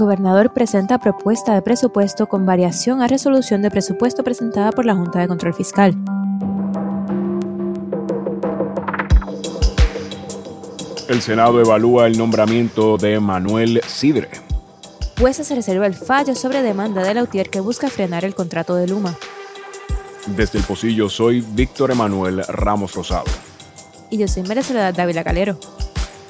Gobernador 0.00 0.54
presenta 0.54 0.98
propuesta 0.98 1.54
de 1.54 1.60
presupuesto 1.60 2.26
con 2.26 2.46
variación 2.46 3.02
a 3.02 3.06
resolución 3.06 3.60
de 3.60 3.70
presupuesto 3.70 4.24
presentada 4.24 4.72
por 4.72 4.86
la 4.86 4.94
Junta 4.94 5.20
de 5.20 5.28
Control 5.28 5.52
Fiscal. 5.52 5.94
El 11.06 11.20
Senado 11.20 11.60
evalúa 11.60 12.06
el 12.06 12.16
nombramiento 12.16 12.96
de 12.96 13.20
Manuel 13.20 13.82
Sidre. 13.86 14.30
Jueza 15.18 15.44
se 15.44 15.54
reserva 15.54 15.86
el 15.86 15.94
fallo 15.94 16.34
sobre 16.34 16.62
demanda 16.62 17.02
de 17.02 17.12
Lautier 17.12 17.50
que 17.50 17.60
busca 17.60 17.90
frenar 17.90 18.24
el 18.24 18.34
contrato 18.34 18.76
de 18.76 18.88
Luma. 18.88 19.18
Desde 20.28 20.60
el 20.60 20.64
Pocillo 20.64 21.10
soy 21.10 21.42
Víctor 21.42 21.90
Emanuel 21.90 22.42
Ramos 22.48 22.94
Rosado. 22.94 23.26
Y 24.08 24.16
yo 24.16 24.26
soy 24.28 24.44
María 24.44 24.62
Soledad 24.62 24.94
Dávila 24.94 25.22
Calero. 25.24 25.58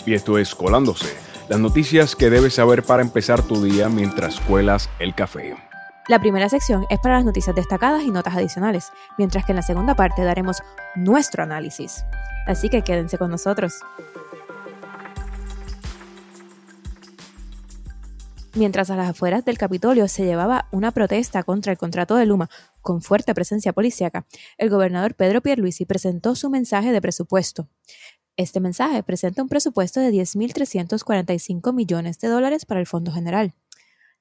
Y 0.05 0.15
esto 0.15 0.39
es 0.39 0.57
Colándose, 0.57 1.15
las 1.51 1.59
noticias 1.59 2.15
que 2.15 2.31
debes 2.31 2.55
saber 2.55 2.85
para 2.85 3.03
empezar 3.03 3.43
tu 3.43 3.61
día 3.61 3.89
mientras 3.89 4.39
cuelas 4.39 4.89
el 5.01 5.17
café. 5.17 5.57
La 6.07 6.21
primera 6.21 6.49
sección 6.49 6.87
es 6.91 7.01
para 7.01 7.17
las 7.17 7.25
noticias 7.25 7.57
destacadas 7.57 8.05
y 8.05 8.13
notas 8.13 8.37
adicionales, 8.37 8.93
mientras 9.19 9.45
que 9.45 9.51
en 9.51 9.57
la 9.57 9.63
segunda 9.63 9.97
parte 9.97 10.23
daremos 10.23 10.63
nuestro 10.95 11.43
análisis. 11.43 12.05
Así 12.47 12.69
que 12.69 12.83
quédense 12.83 13.19
con 13.19 13.33
nosotros. 13.33 13.81
Mientras 18.55 18.91
a 18.91 18.97
las 18.97 19.11
afueras 19.11 19.45
del 19.45 19.59
Capitolio 19.59 20.07
se 20.07 20.25
llevaba 20.25 20.69
una 20.71 20.93
protesta 20.93 21.43
contra 21.43 21.73
el 21.73 21.79
contrato 21.79 22.15
de 22.15 22.27
Luma 22.27 22.48
con 22.81 23.03
fuerte 23.03 23.35
presencia 23.35 23.73
policíaca, 23.73 24.25
el 24.57 24.71
gobernador 24.71 25.17
Pedro 25.17 25.41
Pierluisi 25.41 25.85
presentó 25.85 26.37
su 26.37 26.48
mensaje 26.48 26.93
de 26.93 27.01
presupuesto. 27.01 27.69
Este 28.41 28.59
mensaje 28.59 29.03
presenta 29.03 29.43
un 29.43 29.51
presupuesto 29.51 30.01
de 30.01 30.11
10.345 30.11 31.75
millones 31.75 32.19
de 32.21 32.29
dólares 32.29 32.65
para 32.65 32.81
el 32.81 32.87
Fondo 32.87 33.12
General. 33.12 33.53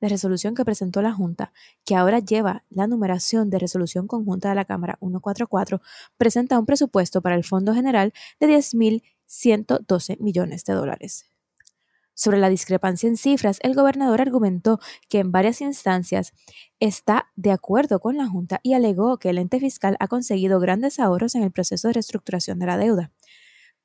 La 0.02 0.10
resolución 0.10 0.56
que 0.56 0.66
presentó 0.66 1.02
la 1.02 1.14
Junta, 1.14 1.54
que 1.86 1.96
ahora 1.96 2.20
lleva 2.20 2.66
la 2.70 2.86
numeración 2.86 3.50
de 3.50 3.60
resolución 3.60 4.08
conjunta 4.08 4.50
de 4.50 4.56
la 4.56 4.66
Cámara 4.66 4.98
144, 5.00 5.80
presenta 6.18 6.60
un 6.60 6.66
presupuesto 6.66 7.22
para 7.22 7.36
el 7.36 7.46
Fondo 7.46 7.74
General 7.74 8.12
de 8.42 8.48
10.112 8.48 10.20
millones 10.20 10.66
de 10.66 10.74
dólares. 10.74 11.24
Sobre 12.14 12.40
la 12.40 12.50
discrepancia 12.50 13.08
en 13.08 13.16
cifras, 13.16 13.60
el 13.62 13.74
gobernador 13.74 14.20
argumentó 14.20 14.82
que 15.08 15.20
en 15.20 15.32
varias 15.32 15.62
instancias 15.62 16.34
está 16.82 17.30
de 17.38 17.52
acuerdo 17.52 18.02
con 18.02 18.18
la 18.18 18.28
Junta 18.28 18.60
y 18.64 18.74
alegó 18.74 19.18
que 19.18 19.30
el 19.30 19.38
ente 19.38 19.62
fiscal 19.62 19.96
ha 20.02 20.10
conseguido 20.10 20.60
grandes 20.60 21.00
ahorros 21.00 21.36
en 21.36 21.44
el 21.44 21.52
proceso 21.54 21.88
de 21.88 21.94
reestructuración 21.94 22.60
de 22.60 22.66
la 22.66 22.78
deuda. 22.78 23.14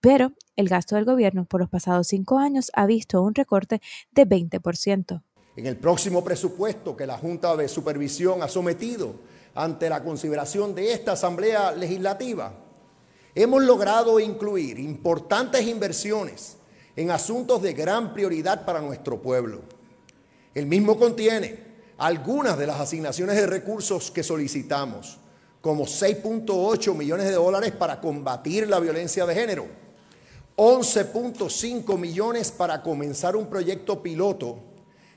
Pero 0.05 0.33
el 0.57 0.69
gasto 0.69 0.97
del 0.97 1.07
gobierno 1.07 1.47
por 1.47 1.63
los 1.63 1.71
pasados 1.71 2.09
cinco 2.09 2.39
años 2.39 2.71
ha 2.75 2.85
visto 2.85 3.23
un 3.23 3.35
recorte 3.35 3.81
de 4.13 4.29
20%. 4.29 5.23
En 5.57 5.67
el 5.67 5.79
próximo 5.79 6.23
presupuesto 6.23 6.95
que 6.95 7.07
la 7.07 7.17
Junta 7.17 7.57
de 7.57 7.69
Supervisión 7.69 8.43
ha 8.43 8.49
sometido 8.49 9.15
ante 9.55 9.89
la 9.89 10.05
consideración 10.05 10.75
de 10.75 10.93
esta 10.93 11.13
Asamblea 11.13 11.73
Legislativa, 11.73 12.53
hemos 13.35 13.63
logrado 13.63 14.21
incluir 14.21 14.79
importantes 14.79 15.67
inversiones 15.67 16.59
en 16.97 17.11
asuntos 17.11 17.63
de 17.63 17.73
gran 17.73 18.13
prioridad 18.13 18.67
para 18.67 18.83
nuestro 18.83 19.23
pueblo. 19.23 19.63
El 20.53 20.67
mismo 20.67 20.99
contiene 20.99 21.61
algunas 21.97 22.59
de 22.59 22.67
las 22.67 22.79
asignaciones 22.79 23.37
de 23.37 23.47
recursos 23.47 24.11
que 24.11 24.23
solicitamos, 24.23 25.19
como 25.63 25.87
6.8 25.87 26.95
millones 26.95 27.25
de 27.25 27.33
dólares 27.33 27.73
para 27.73 28.03
combatir 28.03 28.69
la 28.69 28.81
violencia 28.81 29.25
de 29.25 29.35
género, 29.35 29.84
11.5 30.57 31.99
millones 31.99 32.53
para 32.53 32.81
comenzar 32.83 33.35
un 33.35 33.47
proyecto 33.47 34.01
piloto 34.03 34.59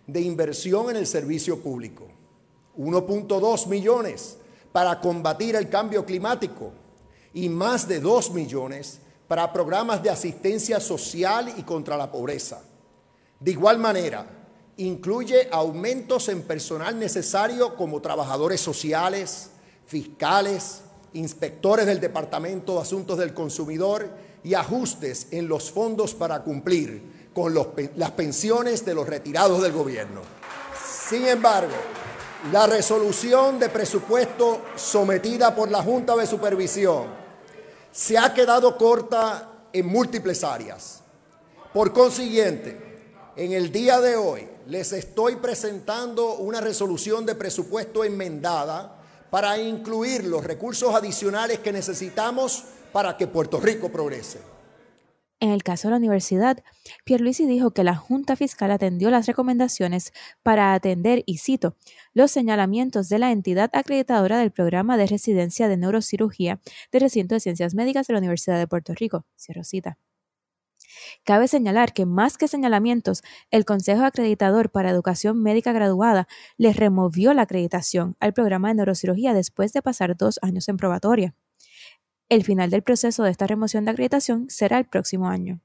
de 0.07 0.21
inversión 0.21 0.89
en 0.89 0.95
el 0.95 1.05
servicio 1.05 1.59
público, 1.59 2.07
1.2 2.75 3.67
millones 3.67 4.37
para 4.71 4.99
combatir 4.99 5.55
el 5.55 5.69
cambio 5.69 6.05
climático 6.05 6.71
y 7.33 7.49
más 7.49 7.87
de 7.87 7.99
2 7.99 8.31
millones 8.31 8.99
para 9.27 9.53
programas 9.53 10.01
de 10.01 10.09
asistencia 10.09 10.79
social 10.79 11.53
y 11.55 11.63
contra 11.63 11.97
la 11.97 12.11
pobreza. 12.11 12.63
De 13.39 13.51
igual 13.51 13.77
manera, 13.77 14.25
incluye 14.77 15.49
aumentos 15.51 16.29
en 16.29 16.41
personal 16.43 16.97
necesario 16.97 17.75
como 17.75 18.01
trabajadores 18.01 18.61
sociales, 18.61 19.51
fiscales, 19.85 20.81
inspectores 21.13 21.85
del 21.85 21.99
Departamento 21.99 22.73
de 22.75 22.81
Asuntos 22.81 23.19
del 23.19 23.35
Consumidor 23.35 24.09
y 24.47 24.55
ajustes 24.55 25.27
en 25.31 25.49
los 25.49 25.71
fondos 25.71 26.13
para 26.13 26.41
cumplir 26.41 27.29
con 27.33 27.53
las 27.53 28.11
pensiones 28.11 28.85
de 28.85 28.95
los 28.95 29.05
retirados 29.05 29.61
del 29.61 29.73
gobierno. 29.73 30.21
Sin 31.09 31.27
embargo, 31.27 31.75
la 32.53 32.65
resolución 32.65 33.59
de 33.59 33.67
presupuesto 33.67 34.61
sometida 34.77 35.53
por 35.53 35.69
la 35.69 35.83
Junta 35.83 36.15
de 36.15 36.25
Supervisión 36.25 37.07
se 37.91 38.17
ha 38.17 38.33
quedado 38.33 38.77
corta 38.77 39.51
en 39.73 39.85
múltiples 39.85 40.45
áreas. 40.45 41.01
Por 41.73 41.91
consiguiente, 41.91 43.11
en 43.35 43.51
el 43.51 43.69
día 43.69 43.99
de 43.99 44.15
hoy 44.15 44.47
les 44.67 44.93
estoy 44.93 45.35
presentando 45.35 46.35
una 46.35 46.61
resolución 46.61 47.25
de 47.25 47.35
presupuesto 47.35 48.05
enmendada 48.05 48.97
para 49.29 49.57
incluir 49.57 50.23
los 50.23 50.45
recursos 50.45 50.95
adicionales 50.95 51.59
que 51.59 51.73
necesitamos 51.73 52.63
para 52.91 53.17
que 53.17 53.27
Puerto 53.27 53.59
Rico 53.59 53.91
progrese. 53.91 54.39
En 55.39 55.51
el 55.51 55.61
caso 55.61 55.87
de 55.87 55.91
la 55.91 55.97
universidad, 55.97 56.63
Pierluisi 57.05 57.45
dijo 57.45 57.69
que 57.69 57.83
la 57.83 57.95
Junta 57.95 58.35
Fiscal 58.35 58.71
atendió 58.71 59.11
las 59.11 59.27
recomendaciones 59.27 60.11
para 60.41 60.73
atender, 60.73 61.21
y 61.27 61.37
cito, 61.37 61.75
los 62.15 62.31
señalamientos 62.31 63.07
de 63.07 63.19
la 63.19 63.31
entidad 63.31 63.69
acreditadora 63.73 64.39
del 64.39 64.51
programa 64.51 64.97
de 64.97 65.05
residencia 65.05 65.67
de 65.67 65.77
neurocirugía 65.77 66.59
del 66.91 67.01
recinto 67.01 67.35
de 67.35 67.39
ciencias 67.39 67.75
médicas 67.75 68.07
de 68.07 68.13
la 68.13 68.19
Universidad 68.19 68.57
de 68.57 68.65
Puerto 68.65 68.95
Rico. 68.95 69.25
Cierro 69.37 69.63
cita. 69.63 69.99
Cabe 71.23 71.47
señalar 71.47 71.93
que 71.93 72.07
más 72.07 72.39
que 72.39 72.47
señalamientos, 72.47 73.21
el 73.51 73.63
Consejo 73.63 74.05
Acreditador 74.05 74.71
para 74.71 74.89
Educación 74.89 75.43
Médica 75.43 75.71
Graduada 75.71 76.27
le 76.57 76.73
removió 76.73 77.35
la 77.35 77.43
acreditación 77.43 78.15
al 78.19 78.33
programa 78.33 78.69
de 78.69 78.75
neurocirugía 78.75 79.35
después 79.35 79.71
de 79.73 79.83
pasar 79.83 80.17
dos 80.17 80.39
años 80.41 80.67
en 80.67 80.77
probatoria. 80.77 81.35
El 82.29 82.43
final 82.43 82.69
del 82.69 82.83
proceso 82.83 83.23
de 83.23 83.31
esta 83.31 83.47
remoción 83.47 83.85
de 83.85 83.91
acreditación 83.91 84.49
será 84.49 84.77
el 84.77 84.85
próximo 84.85 85.29
año. 85.29 85.61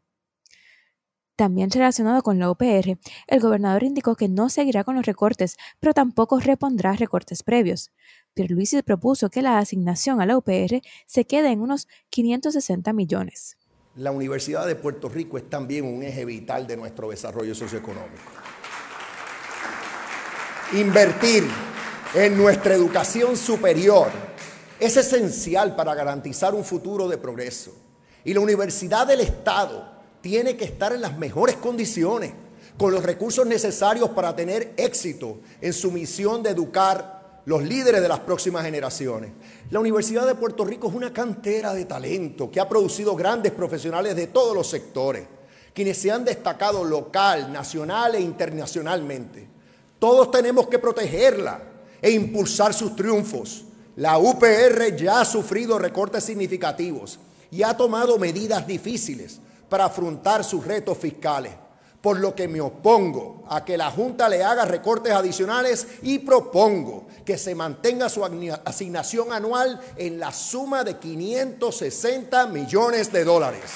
También 1.34 1.70
relacionado 1.70 2.22
con 2.22 2.38
la 2.38 2.50
UPR, 2.50 2.98
el 3.26 3.40
gobernador 3.40 3.82
indicó 3.82 4.14
que 4.14 4.28
no 4.28 4.48
seguirá 4.48 4.84
con 4.84 4.94
los 4.94 5.04
recortes, 5.04 5.56
pero 5.80 5.92
tampoco 5.92 6.38
repondrá 6.38 6.92
recortes 6.92 7.42
previos. 7.42 7.90
Pierluisi 8.34 8.80
propuso 8.82 9.28
que 9.28 9.42
la 9.42 9.58
asignación 9.58 10.20
a 10.20 10.26
la 10.26 10.36
UPR 10.36 10.82
se 11.06 11.24
quede 11.24 11.50
en 11.50 11.62
unos 11.62 11.88
560 12.10 12.92
millones. 12.92 13.56
La 13.96 14.12
Universidad 14.12 14.64
de 14.66 14.76
Puerto 14.76 15.08
Rico 15.08 15.38
es 15.38 15.50
también 15.50 15.84
un 15.84 16.04
eje 16.04 16.24
vital 16.24 16.68
de 16.68 16.76
nuestro 16.76 17.10
desarrollo 17.10 17.56
socioeconómico. 17.56 18.22
Invertir 20.74 21.44
en 22.14 22.36
nuestra 22.36 22.74
educación 22.74 23.36
superior 23.36 24.31
es 24.80 24.96
esencial 24.96 25.76
para 25.76 25.94
garantizar 25.94 26.54
un 26.54 26.64
futuro 26.64 27.08
de 27.08 27.18
progreso. 27.18 27.72
Y 28.24 28.34
la 28.34 28.40
Universidad 28.40 29.06
del 29.06 29.20
Estado 29.20 29.90
tiene 30.20 30.56
que 30.56 30.64
estar 30.64 30.92
en 30.92 31.00
las 31.00 31.18
mejores 31.18 31.56
condiciones, 31.56 32.32
con 32.78 32.92
los 32.92 33.02
recursos 33.02 33.46
necesarios 33.46 34.10
para 34.10 34.34
tener 34.34 34.72
éxito 34.76 35.40
en 35.60 35.72
su 35.72 35.90
misión 35.90 36.42
de 36.42 36.50
educar 36.50 37.42
los 37.44 37.62
líderes 37.62 38.00
de 38.00 38.08
las 38.08 38.20
próximas 38.20 38.64
generaciones. 38.64 39.32
La 39.70 39.80
Universidad 39.80 40.26
de 40.26 40.36
Puerto 40.36 40.64
Rico 40.64 40.88
es 40.88 40.94
una 40.94 41.12
cantera 41.12 41.74
de 41.74 41.84
talento 41.84 42.50
que 42.50 42.60
ha 42.60 42.68
producido 42.68 43.16
grandes 43.16 43.52
profesionales 43.52 44.14
de 44.14 44.28
todos 44.28 44.54
los 44.54 44.68
sectores, 44.68 45.26
quienes 45.74 45.98
se 45.98 46.10
han 46.10 46.24
destacado 46.24 46.84
local, 46.84 47.52
nacional 47.52 48.14
e 48.14 48.20
internacionalmente. 48.20 49.48
Todos 49.98 50.30
tenemos 50.30 50.68
que 50.68 50.78
protegerla 50.78 51.62
e 52.00 52.10
impulsar 52.10 52.74
sus 52.74 52.94
triunfos 52.96 53.64
la 53.96 54.18
UPR 54.18 54.96
ya 54.96 55.20
ha 55.20 55.24
sufrido 55.24 55.78
recortes 55.78 56.24
significativos 56.24 57.18
y 57.50 57.62
ha 57.62 57.76
tomado 57.76 58.18
medidas 58.18 58.66
difíciles 58.66 59.38
para 59.68 59.84
afrontar 59.86 60.44
sus 60.44 60.64
retos 60.64 60.96
fiscales, 60.96 61.52
por 62.00 62.18
lo 62.18 62.34
que 62.34 62.48
me 62.48 62.60
opongo 62.60 63.44
a 63.48 63.64
que 63.64 63.76
la 63.76 63.90
Junta 63.90 64.28
le 64.28 64.42
haga 64.42 64.64
recortes 64.64 65.12
adicionales 65.12 65.86
y 66.02 66.20
propongo 66.20 67.06
que 67.24 67.36
se 67.36 67.54
mantenga 67.54 68.08
su 68.08 68.24
asignación 68.64 69.32
anual 69.32 69.80
en 69.96 70.18
la 70.18 70.32
suma 70.32 70.84
de 70.84 70.98
560 70.98 72.46
millones 72.46 73.12
de 73.12 73.24
dólares. 73.24 73.70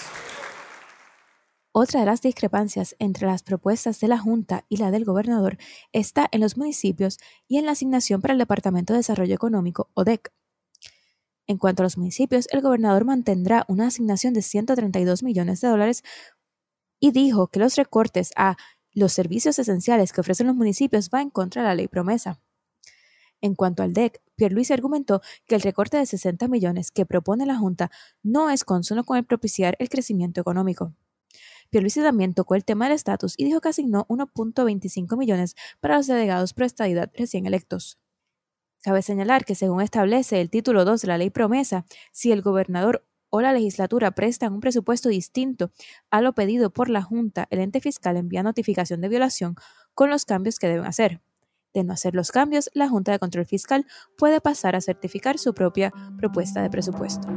Otra 1.78 2.00
de 2.00 2.06
las 2.06 2.22
discrepancias 2.22 2.96
entre 2.98 3.26
las 3.26 3.42
propuestas 3.42 4.00
de 4.00 4.08
la 4.08 4.16
Junta 4.16 4.64
y 4.70 4.78
la 4.78 4.90
del 4.90 5.04
gobernador 5.04 5.58
está 5.92 6.26
en 6.32 6.40
los 6.40 6.56
municipios 6.56 7.18
y 7.48 7.58
en 7.58 7.66
la 7.66 7.72
asignación 7.72 8.22
para 8.22 8.32
el 8.32 8.38
Departamento 8.38 8.94
de 8.94 9.00
Desarrollo 9.00 9.34
Económico, 9.34 9.90
ODEC. 9.92 10.32
En 11.46 11.58
cuanto 11.58 11.82
a 11.82 11.84
los 11.84 11.98
municipios, 11.98 12.48
el 12.50 12.62
gobernador 12.62 13.04
mantendrá 13.04 13.66
una 13.68 13.88
asignación 13.88 14.32
de 14.32 14.40
132 14.40 15.22
millones 15.22 15.60
de 15.60 15.68
dólares 15.68 16.02
y 16.98 17.10
dijo 17.10 17.48
que 17.48 17.60
los 17.60 17.76
recortes 17.76 18.32
a 18.36 18.56
los 18.94 19.12
servicios 19.12 19.58
esenciales 19.58 20.14
que 20.14 20.22
ofrecen 20.22 20.46
los 20.46 20.56
municipios 20.56 21.10
va 21.12 21.20
en 21.20 21.28
contra 21.28 21.60
de 21.60 21.68
la 21.68 21.74
ley 21.74 21.88
promesa. 21.88 22.40
En 23.42 23.54
cuanto 23.54 23.82
al 23.82 23.92
DEC, 23.92 24.22
Pierluisi 24.34 24.72
argumentó 24.72 25.20
que 25.44 25.56
el 25.56 25.60
recorte 25.60 25.98
de 25.98 26.06
60 26.06 26.48
millones 26.48 26.90
que 26.90 27.04
propone 27.04 27.44
la 27.44 27.58
Junta 27.58 27.90
no 28.22 28.48
es 28.48 28.64
consono 28.64 29.04
con 29.04 29.18
el 29.18 29.26
propiciar 29.26 29.76
el 29.78 29.90
crecimiento 29.90 30.40
económico. 30.40 30.94
Pierluisi 31.70 32.00
también 32.00 32.34
tocó 32.34 32.54
el 32.54 32.64
tema 32.64 32.86
del 32.86 32.94
estatus 32.94 33.34
y 33.36 33.44
dijo 33.44 33.60
que 33.60 33.68
asignó 33.68 34.06
1.25 34.08 35.16
millones 35.16 35.54
para 35.80 35.96
los 35.96 36.06
delegados 36.06 36.54
pro 36.54 36.66
estadidad 36.66 37.10
recién 37.14 37.46
electos. 37.46 37.98
Cabe 38.82 39.02
señalar 39.02 39.44
que 39.44 39.54
según 39.54 39.80
establece 39.80 40.40
el 40.40 40.50
título 40.50 40.84
2 40.84 41.02
de 41.02 41.08
la 41.08 41.18
ley 41.18 41.30
promesa, 41.30 41.86
si 42.12 42.30
el 42.30 42.42
gobernador 42.42 43.04
o 43.30 43.40
la 43.40 43.52
legislatura 43.52 44.12
prestan 44.12 44.52
un 44.52 44.60
presupuesto 44.60 45.08
distinto 45.08 45.72
a 46.10 46.20
lo 46.20 46.34
pedido 46.34 46.70
por 46.70 46.88
la 46.88 47.02
Junta, 47.02 47.48
el 47.50 47.58
ente 47.58 47.80
fiscal 47.80 48.16
envía 48.16 48.42
notificación 48.42 49.00
de 49.00 49.08
violación 49.08 49.56
con 49.94 50.10
los 50.10 50.24
cambios 50.24 50.58
que 50.58 50.68
deben 50.68 50.86
hacer. 50.86 51.20
De 51.74 51.84
no 51.84 51.92
hacer 51.92 52.14
los 52.14 52.30
cambios, 52.30 52.70
la 52.72 52.88
Junta 52.88 53.12
de 53.12 53.18
Control 53.18 53.44
Fiscal 53.44 53.86
puede 54.16 54.40
pasar 54.40 54.76
a 54.76 54.80
certificar 54.80 55.38
su 55.38 55.52
propia 55.52 55.92
propuesta 56.16 56.62
de 56.62 56.70
presupuesto. 56.70 57.28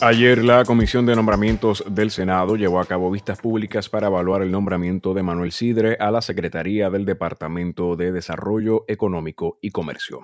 Ayer 0.00 0.44
la 0.44 0.64
Comisión 0.64 1.06
de 1.06 1.16
Nombramientos 1.16 1.82
del 1.90 2.12
Senado 2.12 2.54
llevó 2.54 2.78
a 2.78 2.84
cabo 2.84 3.10
vistas 3.10 3.40
públicas 3.40 3.88
para 3.88 4.06
evaluar 4.06 4.42
el 4.42 4.52
nombramiento 4.52 5.12
de 5.12 5.24
Manuel 5.24 5.50
Sidre 5.50 5.96
a 5.98 6.12
la 6.12 6.22
Secretaría 6.22 6.88
del 6.88 7.04
Departamento 7.04 7.96
de 7.96 8.12
Desarrollo 8.12 8.84
Económico 8.86 9.58
y 9.60 9.70
Comercio. 9.70 10.20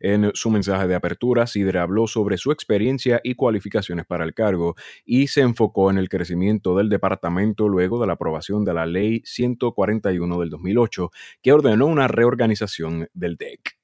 En 0.00 0.32
su 0.34 0.50
mensaje 0.50 0.88
de 0.88 0.96
apertura, 0.96 1.46
Sidre 1.46 1.78
habló 1.78 2.08
sobre 2.08 2.36
su 2.36 2.50
experiencia 2.50 3.20
y 3.22 3.36
cualificaciones 3.36 4.06
para 4.06 4.24
el 4.24 4.34
cargo 4.34 4.74
y 5.04 5.28
se 5.28 5.42
enfocó 5.42 5.92
en 5.92 5.98
el 5.98 6.08
crecimiento 6.08 6.76
del 6.76 6.88
departamento 6.88 7.68
luego 7.68 8.00
de 8.00 8.08
la 8.08 8.14
aprobación 8.14 8.64
de 8.64 8.74
la 8.74 8.86
Ley 8.86 9.22
141 9.24 10.40
del 10.40 10.50
2008, 10.50 11.12
que 11.40 11.52
ordenó 11.52 11.86
una 11.86 12.08
reorganización 12.08 13.08
del 13.14 13.36
DEC. 13.36 13.78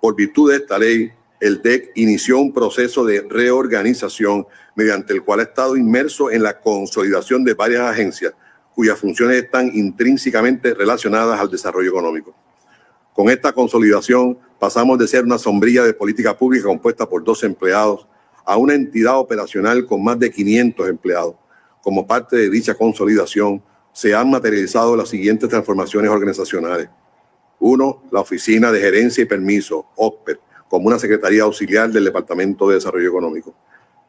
Por 0.00 0.16
virtud 0.16 0.50
de 0.50 0.56
esta 0.56 0.78
ley, 0.78 1.12
el 1.40 1.62
DEC 1.62 1.92
inició 1.94 2.38
un 2.38 2.52
proceso 2.52 3.04
de 3.04 3.24
reorganización 3.28 4.46
mediante 4.74 5.12
el 5.12 5.22
cual 5.22 5.40
ha 5.40 5.44
estado 5.44 5.76
inmerso 5.76 6.30
en 6.30 6.42
la 6.42 6.60
consolidación 6.60 7.44
de 7.44 7.54
varias 7.54 7.82
agencias 7.82 8.34
cuyas 8.74 8.98
funciones 8.98 9.42
están 9.42 9.70
intrínsecamente 9.74 10.72
relacionadas 10.74 11.40
al 11.40 11.50
desarrollo 11.50 11.90
económico. 11.90 12.34
Con 13.12 13.28
esta 13.28 13.52
consolidación 13.52 14.38
pasamos 14.58 14.98
de 14.98 15.08
ser 15.08 15.24
una 15.24 15.38
sombrilla 15.38 15.82
de 15.82 15.94
política 15.94 16.36
pública 16.36 16.66
compuesta 16.66 17.08
por 17.08 17.24
dos 17.24 17.42
empleados 17.42 18.06
a 18.44 18.56
una 18.56 18.74
entidad 18.74 19.18
operacional 19.18 19.84
con 19.84 20.02
más 20.02 20.18
de 20.18 20.30
500 20.30 20.88
empleados. 20.88 21.34
Como 21.82 22.06
parte 22.06 22.36
de 22.36 22.50
dicha 22.50 22.74
consolidación, 22.74 23.62
se 23.92 24.14
han 24.14 24.30
materializado 24.30 24.96
las 24.96 25.08
siguientes 25.08 25.48
transformaciones 25.48 26.10
organizacionales. 26.10 26.88
Uno, 27.58 28.04
la 28.12 28.20
Oficina 28.20 28.70
de 28.70 28.80
Gerencia 28.80 29.22
y 29.22 29.26
Permiso, 29.26 29.86
OPER, 29.96 30.38
como 30.68 30.86
una 30.86 30.98
Secretaría 30.98 31.42
Auxiliar 31.44 31.90
del 31.90 32.04
Departamento 32.04 32.68
de 32.68 32.76
Desarrollo 32.76 33.08
Económico. 33.08 33.54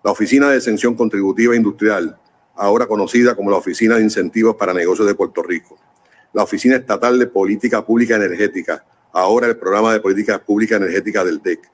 La 0.04 0.12
Oficina 0.12 0.50
de 0.50 0.58
Exención 0.58 0.96
Contributiva 0.96 1.56
Industrial, 1.56 2.18
ahora 2.56 2.88
conocida 2.88 3.36
como 3.36 3.50
la 3.50 3.58
Oficina 3.58 3.96
de 3.96 4.04
Incentivos 4.04 4.56
para 4.56 4.74
Negocios 4.74 5.08
de 5.08 5.16
Puerto 5.16 5.42
Rico. 5.42 5.78
La 6.34 6.44
Oficina 6.44 6.76
Estatal 6.76 7.18
de 7.18 7.28
Política 7.28 7.86
Pública 7.86 8.16
Energética, 8.16 8.86
ahora 9.12 9.48
el 9.48 9.58
Programa 9.58 9.94
de 9.94 10.00
Política 10.00 10.40
Pública 10.40 10.76
Energética 10.76 11.24
del 11.24 11.42
DEC. 11.42 11.72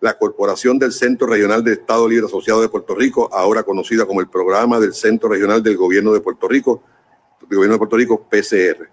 La 0.00 0.18
Corporación 0.18 0.78
del 0.78 0.92
Centro 0.92 1.26
Regional 1.28 1.64
de 1.64 1.72
Estado 1.72 2.06
Libre 2.08 2.26
Asociado 2.26 2.60
de 2.60 2.68
Puerto 2.68 2.94
Rico, 2.94 3.30
ahora 3.32 3.62
conocida 3.62 4.04
como 4.04 4.20
el 4.20 4.28
Programa 4.28 4.78
del 4.78 4.92
Centro 4.92 5.28
Regional 5.28 5.62
del 5.62 5.76
Gobierno 5.76 6.12
de 6.12 6.20
Puerto 6.20 6.46
Rico, 6.48 6.82
del 7.48 7.56
Gobierno 7.56 7.74
de 7.74 7.78
Puerto 7.78 7.96
Rico, 7.96 8.26
PCR. 8.28 8.90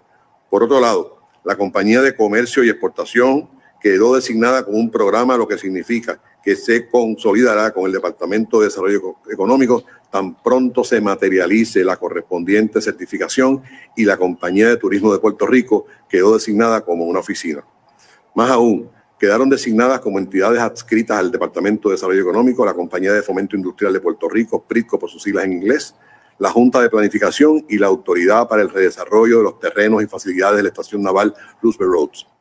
Por 0.48 0.62
otro 0.62 0.80
lado, 0.80 1.18
la 1.44 1.56
Compañía 1.56 2.00
de 2.00 2.14
Comercio 2.14 2.64
y 2.64 2.70
Exportación, 2.70 3.48
quedó 3.82 4.14
designada 4.14 4.64
como 4.64 4.78
un 4.78 4.90
programa, 4.90 5.36
lo 5.36 5.48
que 5.48 5.58
significa 5.58 6.20
que 6.42 6.56
se 6.56 6.88
consolidará 6.88 7.72
con 7.72 7.86
el 7.86 7.92
Departamento 7.92 8.60
de 8.60 8.66
Desarrollo 8.66 9.16
Económico 9.30 9.84
tan 10.10 10.34
pronto 10.42 10.84
se 10.84 11.00
materialice 11.00 11.82
la 11.84 11.96
correspondiente 11.96 12.80
certificación 12.80 13.62
y 13.96 14.04
la 14.04 14.18
Compañía 14.18 14.68
de 14.68 14.76
Turismo 14.76 15.12
de 15.12 15.18
Puerto 15.18 15.46
Rico 15.46 15.86
quedó 16.08 16.34
designada 16.34 16.82
como 16.82 17.06
una 17.06 17.20
oficina. 17.20 17.64
Más 18.34 18.50
aún, 18.50 18.90
quedaron 19.18 19.48
designadas 19.48 20.00
como 20.00 20.18
entidades 20.18 20.60
adscritas 20.60 21.18
al 21.18 21.30
Departamento 21.30 21.88
de 21.88 21.94
Desarrollo 21.94 22.20
Económico 22.20 22.66
la 22.66 22.74
Compañía 22.74 23.12
de 23.12 23.22
Fomento 23.22 23.56
Industrial 23.56 23.92
de 23.92 24.00
Puerto 24.00 24.28
Rico, 24.28 24.62
PRITCO 24.62 24.98
por 24.98 25.08
sus 25.08 25.22
siglas 25.22 25.44
en 25.44 25.54
inglés, 25.54 25.94
la 26.38 26.50
Junta 26.50 26.80
de 26.80 26.90
Planificación 26.90 27.64
y 27.68 27.78
la 27.78 27.86
Autoridad 27.86 28.48
para 28.48 28.62
el 28.62 28.68
Redesarrollo 28.68 29.38
de 29.38 29.44
los 29.44 29.60
Terrenos 29.60 30.02
y 30.02 30.06
Facilidades 30.06 30.58
de 30.58 30.64
la 30.64 30.68
Estación 30.68 31.02
Naval 31.02 31.34
Roosevelt 31.62 31.92
Roads. 31.92 32.31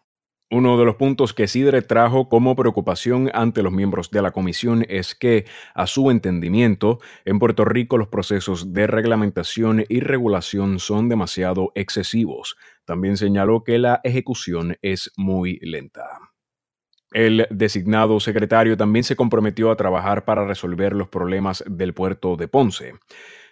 Uno 0.53 0.77
de 0.77 0.83
los 0.83 0.97
puntos 0.97 1.33
que 1.33 1.47
Sidre 1.47 1.81
trajo 1.81 2.27
como 2.27 2.57
preocupación 2.57 3.31
ante 3.33 3.63
los 3.63 3.71
miembros 3.71 4.11
de 4.11 4.21
la 4.21 4.31
comisión 4.31 4.85
es 4.89 5.15
que, 5.15 5.45
a 5.73 5.87
su 5.87 6.11
entendimiento, 6.11 6.99
en 7.23 7.39
Puerto 7.39 7.63
Rico 7.63 7.97
los 7.97 8.09
procesos 8.09 8.73
de 8.73 8.85
reglamentación 8.85 9.85
y 9.87 10.01
regulación 10.01 10.79
son 10.79 11.07
demasiado 11.07 11.71
excesivos. 11.73 12.57
También 12.83 13.15
señaló 13.15 13.63
que 13.63 13.79
la 13.79 14.01
ejecución 14.03 14.75
es 14.81 15.13
muy 15.15 15.57
lenta. 15.61 16.19
El 17.13 17.47
designado 17.49 18.19
secretario 18.19 18.75
también 18.75 19.05
se 19.05 19.15
comprometió 19.15 19.71
a 19.71 19.77
trabajar 19.77 20.25
para 20.25 20.45
resolver 20.45 20.91
los 20.91 21.07
problemas 21.07 21.63
del 21.65 21.93
puerto 21.93 22.35
de 22.35 22.49
Ponce. 22.49 22.95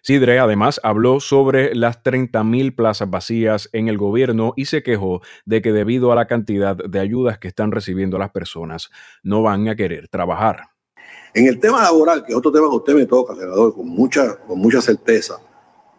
Sidre 0.01 0.40
además 0.40 0.80
habló 0.84 1.19
sobre 1.19 1.75
las 1.75 2.04
30.000 2.04 2.75
plazas 2.75 3.10
vacías 3.10 3.69
en 3.74 3.88
el 3.88 3.98
gobierno 3.98 4.54
y 4.56 4.66
se 4.66 4.84
quejó 4.84 5.22
de 5.46 5.62
que 5.62 5.72
debido 5.72 6.12
a 6.12 6.16
la 6.16 6.28
cantidad 6.28 6.75
de 6.75 7.00
ayudas 7.00 7.38
que 7.38 7.48
están 7.48 7.72
recibiendo 7.72 8.18
las 8.18 8.31
personas, 8.31 8.90
no 9.24 9.42
van 9.42 9.68
a 9.68 9.75
querer 9.75 10.07
trabajar. 10.07 10.69
En 11.34 11.46
el 11.46 11.60
tema 11.60 11.84
laboral, 11.84 12.24
que 12.24 12.31
es 12.31 12.38
otro 12.38 12.51
tema 12.51 12.69
que 12.69 12.75
usted 12.75 12.94
me 12.96 13.06
toca, 13.06 13.36
senador, 13.36 13.75
con 13.75 13.88
mucha, 13.88 14.38
con 14.40 14.60
mucha 14.60 14.81
certeza, 14.81 15.36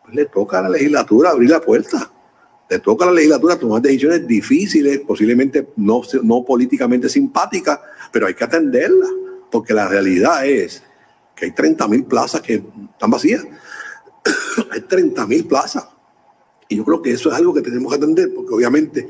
pues 0.03 0.15
le 0.15 0.27
toca 0.27 0.59
a 0.59 0.63
la 0.63 0.71
legislatura 0.71 1.31
abrir 1.31 1.51
la 1.51 1.61
puerta. 1.61 2.11
Le 2.69 2.79
toca 2.79 3.05
a 3.05 3.09
la 3.09 3.15
legislatura 3.15 3.59
tomar 3.59 3.83
decisiones 3.83 4.27
difíciles, 4.27 5.01
posiblemente 5.01 5.69
no, 5.77 6.03
no 6.23 6.45
políticamente 6.45 7.09
simpáticas, 7.09 7.81
pero 8.13 8.27
hay 8.27 8.35
que 8.35 8.45
atenderlas, 8.45 9.11
porque 9.51 9.75
la 9.75 9.89
realidad 9.89 10.47
es 10.47 10.83
que 11.35 11.47
hay 11.47 11.53
30 11.53 11.89
mil 11.89 12.05
plazas 12.05 12.41
que 12.41 12.63
están 12.93 13.11
vacías. 13.11 13.45
Hay 14.71 14.81
30 14.83 15.27
mil 15.27 15.47
plazas. 15.47 15.89
Y 16.69 16.77
yo 16.77 16.85
creo 16.85 17.03
que 17.03 17.13
eso 17.13 17.31
es 17.31 17.35
algo 17.35 17.53
que 17.53 17.63
tenemos 17.63 17.93
que 17.93 17.99
atender, 17.99 18.33
porque 18.35 18.55
obviamente, 18.55 19.09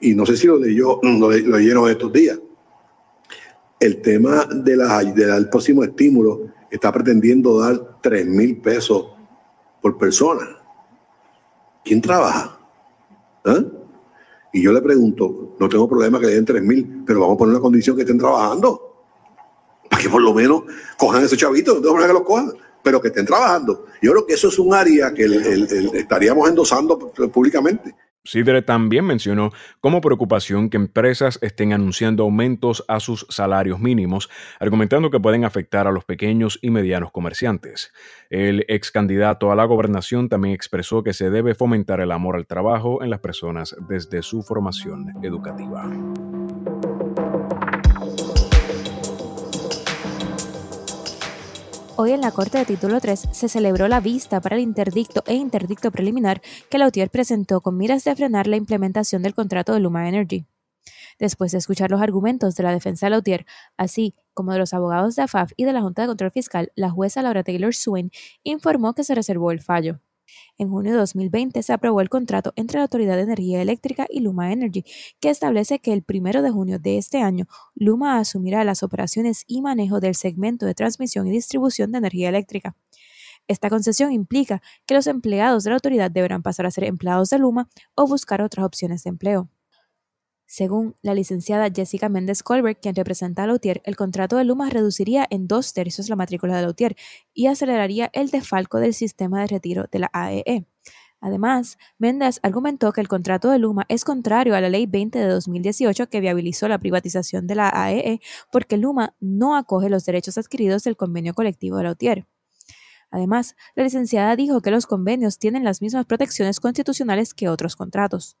y 0.00 0.14
no 0.14 0.26
sé 0.26 0.36
si 0.36 0.46
lo 0.46 0.58
leyó, 0.58 0.98
lo, 1.02 1.30
lo 1.30 1.56
leyeron 1.58 1.88
estos 1.88 2.12
días, 2.12 2.38
el 3.80 4.02
tema 4.02 4.44
de 4.52 4.76
la, 4.76 5.04
del 5.04 5.48
próximo 5.48 5.84
estímulo 5.84 6.48
está 6.70 6.92
pretendiendo 6.92 7.60
dar 7.60 8.00
3 8.02 8.26
mil 8.26 8.60
pesos 8.60 9.06
por 9.80 9.96
persona. 9.96 10.44
¿Quién 11.84 12.00
trabaja? 12.00 12.58
¿Ah? 13.44 13.64
Y 14.52 14.62
yo 14.62 14.72
le 14.72 14.82
pregunto, 14.82 15.54
no 15.60 15.68
tengo 15.68 15.88
problema 15.88 16.18
que 16.18 16.26
le 16.26 16.34
den 16.34 16.44
3 16.44 16.62
mil, 16.62 17.04
pero 17.06 17.20
vamos 17.20 17.36
a 17.36 17.38
poner 17.38 17.54
una 17.54 17.62
condición 17.62 17.94
que 17.94 18.02
estén 18.02 18.18
trabajando. 18.18 18.84
Para 19.88 20.02
que 20.02 20.08
por 20.08 20.22
lo 20.22 20.34
menos 20.34 20.64
cojan 20.98 21.22
esos 21.22 21.38
chavitos, 21.38 21.76
no 21.76 21.80
tengo 21.80 21.94
problema 21.94 22.12
que 22.12 22.18
los 22.18 22.26
cojan 22.26 22.52
pero 22.88 23.02
que 23.02 23.08
estén 23.08 23.26
trabajando. 23.26 23.84
Yo 24.00 24.12
creo 24.12 24.26
que 24.26 24.32
eso 24.32 24.48
es 24.48 24.58
un 24.58 24.72
área 24.72 25.12
que 25.12 25.26
estaríamos 25.92 26.48
endosando 26.48 26.98
públicamente. 26.98 27.94
Sidre 28.24 28.62
también 28.62 29.04
mencionó 29.04 29.52
como 29.80 30.00
preocupación 30.00 30.70
que 30.70 30.78
empresas 30.78 31.38
estén 31.42 31.74
anunciando 31.74 32.22
aumentos 32.22 32.82
a 32.88 32.98
sus 32.98 33.26
salarios 33.28 33.78
mínimos, 33.78 34.30
argumentando 34.58 35.10
que 35.10 35.20
pueden 35.20 35.44
afectar 35.44 35.86
a 35.86 35.92
los 35.92 36.06
pequeños 36.06 36.58
y 36.62 36.70
medianos 36.70 37.12
comerciantes. 37.12 37.92
El 38.30 38.64
ex 38.68 38.90
candidato 38.90 39.52
a 39.52 39.54
la 39.54 39.66
gobernación 39.66 40.30
también 40.30 40.54
expresó 40.54 41.02
que 41.02 41.12
se 41.12 41.28
debe 41.28 41.54
fomentar 41.54 42.00
el 42.00 42.10
amor 42.10 42.36
al 42.36 42.46
trabajo 42.46 43.02
en 43.02 43.10
las 43.10 43.20
personas 43.20 43.76
desde 43.86 44.22
su 44.22 44.42
formación 44.42 45.12
educativa. 45.22 45.90
Hoy 52.00 52.12
en 52.12 52.20
la 52.20 52.30
Corte 52.30 52.58
de 52.58 52.64
Título 52.64 53.00
3 53.00 53.30
se 53.32 53.48
celebró 53.48 53.88
la 53.88 53.98
vista 53.98 54.40
para 54.40 54.54
el 54.54 54.62
interdicto 54.62 55.24
e 55.26 55.34
interdicto 55.34 55.90
preliminar 55.90 56.40
que 56.70 56.78
Lautier 56.78 57.10
presentó 57.10 57.60
con 57.60 57.76
miras 57.76 58.04
de 58.04 58.14
frenar 58.14 58.46
la 58.46 58.54
implementación 58.54 59.20
del 59.20 59.34
contrato 59.34 59.74
de 59.74 59.80
Luma 59.80 60.08
Energy. 60.08 60.46
Después 61.18 61.50
de 61.50 61.58
escuchar 61.58 61.90
los 61.90 62.00
argumentos 62.00 62.54
de 62.54 62.62
la 62.62 62.70
defensa 62.70 63.06
de 63.06 63.10
Lautier, 63.10 63.46
así 63.76 64.14
como 64.32 64.52
de 64.52 64.60
los 64.60 64.74
abogados 64.74 65.16
de 65.16 65.22
AFAF 65.22 65.50
y 65.56 65.64
de 65.64 65.72
la 65.72 65.80
Junta 65.80 66.02
de 66.02 66.08
Control 66.08 66.30
Fiscal, 66.30 66.70
la 66.76 66.88
jueza 66.88 67.20
Laura 67.20 67.42
Taylor 67.42 67.74
Swain 67.74 68.12
informó 68.44 68.94
que 68.94 69.02
se 69.02 69.16
reservó 69.16 69.50
el 69.50 69.60
fallo. 69.60 69.98
En 70.56 70.70
junio 70.70 70.92
de 70.92 70.98
2020 70.98 71.62
se 71.62 71.72
aprobó 71.72 72.00
el 72.00 72.08
contrato 72.08 72.52
entre 72.56 72.78
la 72.78 72.84
Autoridad 72.84 73.16
de 73.16 73.22
Energía 73.22 73.62
Eléctrica 73.62 74.06
y 74.08 74.20
Luma 74.20 74.52
Energy, 74.52 74.84
que 75.20 75.30
establece 75.30 75.78
que 75.78 75.92
el 75.92 76.02
primero 76.02 76.42
de 76.42 76.50
junio 76.50 76.78
de 76.78 76.98
este 76.98 77.22
año, 77.22 77.46
Luma 77.74 78.18
asumirá 78.18 78.64
las 78.64 78.82
operaciones 78.82 79.44
y 79.46 79.62
manejo 79.62 80.00
del 80.00 80.14
segmento 80.14 80.66
de 80.66 80.74
transmisión 80.74 81.26
y 81.26 81.30
distribución 81.30 81.92
de 81.92 81.98
energía 81.98 82.28
eléctrica. 82.28 82.76
Esta 83.48 83.70
concesión 83.70 84.12
implica 84.12 84.62
que 84.86 84.94
los 84.94 85.06
empleados 85.06 85.64
de 85.64 85.70
la 85.70 85.76
autoridad 85.76 86.10
deberán 86.10 86.42
pasar 86.42 86.66
a 86.66 86.70
ser 86.70 86.84
empleados 86.84 87.30
de 87.30 87.38
Luma 87.38 87.70
o 87.94 88.06
buscar 88.06 88.42
otras 88.42 88.66
opciones 88.66 89.02
de 89.04 89.10
empleo. 89.10 89.48
Según 90.50 90.96
la 91.02 91.12
licenciada 91.12 91.68
Jessica 91.70 92.08
Méndez 92.08 92.42
Colbert, 92.42 92.80
quien 92.80 92.94
representa 92.94 93.42
a 93.42 93.46
Lautier, 93.46 93.82
el 93.84 93.96
contrato 93.96 94.38
de 94.38 94.44
Luma 94.44 94.70
reduciría 94.70 95.26
en 95.28 95.46
dos 95.46 95.74
tercios 95.74 96.08
la 96.08 96.16
matrícula 96.16 96.56
de 96.56 96.62
Lautier 96.62 96.96
y 97.34 97.48
aceleraría 97.48 98.08
el 98.14 98.30
defalco 98.30 98.78
del 98.78 98.94
sistema 98.94 99.42
de 99.42 99.48
retiro 99.48 99.88
de 99.92 99.98
la 99.98 100.10
AEE. 100.14 100.42
E. 100.46 100.66
Además, 101.20 101.76
Méndez 101.98 102.40
argumentó 102.42 102.92
que 102.92 103.02
el 103.02 103.08
contrato 103.08 103.50
de 103.50 103.58
Luma 103.58 103.84
es 103.90 104.06
contrario 104.06 104.54
a 104.54 104.62
la 104.62 104.70
Ley 104.70 104.86
20 104.86 105.18
de 105.18 105.26
2018 105.26 106.08
que 106.08 106.20
viabilizó 106.20 106.66
la 106.66 106.78
privatización 106.78 107.46
de 107.46 107.54
la 107.54 107.68
AEE 107.68 108.12
e 108.14 108.20
porque 108.50 108.78
Luma 108.78 109.14
no 109.20 109.54
acoge 109.54 109.90
los 109.90 110.06
derechos 110.06 110.38
adquiridos 110.38 110.82
del 110.82 110.96
convenio 110.96 111.34
colectivo 111.34 111.76
de 111.76 111.82
Lautier. 111.84 112.26
Además, 113.10 113.54
la 113.74 113.84
licenciada 113.84 114.34
dijo 114.34 114.62
que 114.62 114.70
los 114.70 114.86
convenios 114.86 115.38
tienen 115.38 115.62
las 115.62 115.82
mismas 115.82 116.06
protecciones 116.06 116.58
constitucionales 116.58 117.34
que 117.34 117.50
otros 117.50 117.76
contratos. 117.76 118.38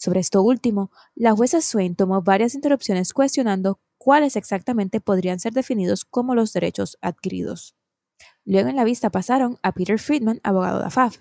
Sobre 0.00 0.20
esto 0.20 0.40
último, 0.40 0.90
la 1.14 1.32
jueza 1.32 1.60
Swain 1.60 1.94
tomó 1.94 2.22
varias 2.22 2.54
interrupciones 2.54 3.12
cuestionando 3.12 3.80
cuáles 3.98 4.34
exactamente 4.34 4.98
podrían 4.98 5.38
ser 5.40 5.52
definidos 5.52 6.06
como 6.06 6.34
los 6.34 6.54
derechos 6.54 6.96
adquiridos. 7.02 7.76
Luego 8.46 8.70
en 8.70 8.76
la 8.76 8.84
vista 8.84 9.10
pasaron 9.10 9.58
a 9.62 9.72
Peter 9.72 9.98
Friedman, 9.98 10.40
abogado 10.42 10.78
de 10.78 10.86
AFAF. 10.86 11.18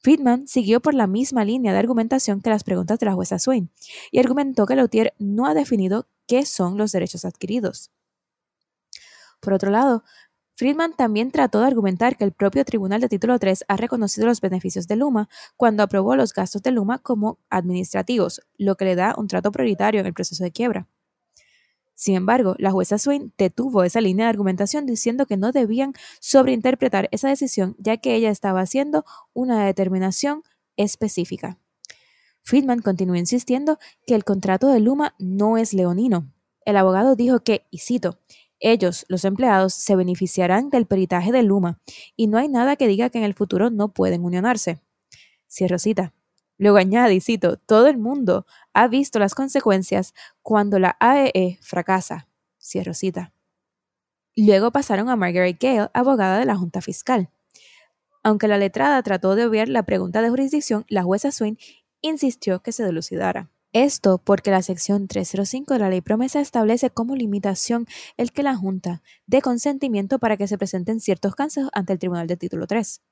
Friedman 0.00 0.46
siguió 0.46 0.80
por 0.80 0.92
la 0.92 1.06
misma 1.06 1.46
línea 1.46 1.72
de 1.72 1.78
argumentación 1.78 2.42
que 2.42 2.50
las 2.50 2.64
preguntas 2.64 2.98
de 2.98 3.06
la 3.06 3.14
jueza 3.14 3.38
Swain 3.38 3.70
y 4.10 4.18
argumentó 4.18 4.66
que 4.66 4.76
Lautier 4.76 5.14
no 5.18 5.46
ha 5.46 5.54
definido 5.54 6.06
qué 6.26 6.44
son 6.44 6.76
los 6.76 6.92
derechos 6.92 7.24
adquiridos. 7.24 7.92
Por 9.40 9.54
otro 9.54 9.70
lado, 9.70 10.04
Friedman 10.56 10.94
también 10.96 11.30
trató 11.30 11.60
de 11.60 11.66
argumentar 11.66 12.16
que 12.16 12.24
el 12.24 12.32
propio 12.32 12.64
Tribunal 12.64 13.02
de 13.02 13.10
Título 13.10 13.38
3 13.38 13.66
ha 13.68 13.76
reconocido 13.76 14.26
los 14.26 14.40
beneficios 14.40 14.88
de 14.88 14.96
Luma 14.96 15.28
cuando 15.58 15.82
aprobó 15.82 16.16
los 16.16 16.32
gastos 16.32 16.62
de 16.62 16.70
Luma 16.70 16.98
como 16.98 17.38
administrativos, 17.50 18.40
lo 18.56 18.74
que 18.76 18.86
le 18.86 18.94
da 18.94 19.14
un 19.18 19.28
trato 19.28 19.52
prioritario 19.52 20.00
en 20.00 20.06
el 20.06 20.14
proceso 20.14 20.42
de 20.42 20.52
quiebra. 20.52 20.88
Sin 21.94 22.14
embargo, 22.14 22.54
la 22.58 22.70
jueza 22.70 22.96
Swain 22.96 23.34
detuvo 23.36 23.84
esa 23.84 24.00
línea 24.00 24.24
de 24.24 24.30
argumentación 24.30 24.86
diciendo 24.86 25.26
que 25.26 25.36
no 25.36 25.52
debían 25.52 25.92
sobreinterpretar 26.20 27.10
esa 27.10 27.28
decisión 27.28 27.76
ya 27.78 27.98
que 27.98 28.14
ella 28.14 28.30
estaba 28.30 28.62
haciendo 28.62 29.04
una 29.34 29.66
determinación 29.66 30.42
específica. 30.78 31.58
Friedman 32.40 32.80
continuó 32.80 33.16
insistiendo 33.16 33.78
que 34.06 34.14
el 34.14 34.24
contrato 34.24 34.68
de 34.68 34.80
Luma 34.80 35.14
no 35.18 35.58
es 35.58 35.74
leonino. 35.74 36.32
El 36.64 36.76
abogado 36.78 37.14
dijo 37.14 37.40
que, 37.40 37.66
y 37.70 37.78
cito, 37.78 38.18
ellos, 38.60 39.04
los 39.08 39.24
empleados, 39.24 39.74
se 39.74 39.96
beneficiarán 39.96 40.70
del 40.70 40.86
peritaje 40.86 41.32
de 41.32 41.42
Luma 41.42 41.78
y 42.16 42.26
no 42.26 42.38
hay 42.38 42.48
nada 42.48 42.76
que 42.76 42.88
diga 42.88 43.10
que 43.10 43.18
en 43.18 43.24
el 43.24 43.34
futuro 43.34 43.70
no 43.70 43.92
pueden 43.92 44.24
unionarse. 44.24 44.80
Cierro 45.48 45.78
cita. 45.78 46.14
Luego 46.58 46.78
añade, 46.78 47.20
cito, 47.20 47.58
todo 47.58 47.86
el 47.86 47.98
mundo 47.98 48.46
ha 48.72 48.88
visto 48.88 49.18
las 49.18 49.34
consecuencias 49.34 50.14
cuando 50.42 50.78
la 50.78 50.96
AEE 51.00 51.30
e 51.34 51.58
fracasa. 51.60 52.28
Cierro 52.58 52.94
cita. 52.94 53.32
Luego 54.34 54.70
pasaron 54.70 55.08
a 55.08 55.16
Margaret 55.16 55.58
Gale, 55.60 55.90
abogada 55.94 56.38
de 56.38 56.46
la 56.46 56.56
Junta 56.56 56.80
Fiscal. 56.80 57.30
Aunque 58.22 58.48
la 58.48 58.58
letrada 58.58 59.02
trató 59.02 59.34
de 59.34 59.46
obviar 59.46 59.68
la 59.68 59.84
pregunta 59.84 60.20
de 60.20 60.30
jurisdicción, 60.30 60.84
la 60.88 61.02
jueza 61.02 61.30
Swain 61.30 61.58
insistió 62.00 62.60
que 62.60 62.72
se 62.72 62.84
delucidara. 62.84 63.50
Esto 63.78 64.16
porque 64.16 64.50
la 64.50 64.62
sección 64.62 65.06
305 65.06 65.74
de 65.74 65.80
la 65.80 65.90
ley 65.90 66.00
promesa 66.00 66.40
establece 66.40 66.88
como 66.88 67.14
limitación 67.14 67.84
el 68.16 68.32
que 68.32 68.42
la 68.42 68.56
Junta 68.56 69.02
dé 69.26 69.42
consentimiento 69.42 70.18
para 70.18 70.38
que 70.38 70.48
se 70.48 70.56
presenten 70.56 70.98
ciertos 70.98 71.34
casos 71.34 71.68
ante 71.74 71.92
el 71.92 71.98
Tribunal 71.98 72.26
de 72.26 72.38
Título 72.38 72.66
3. 72.66 73.02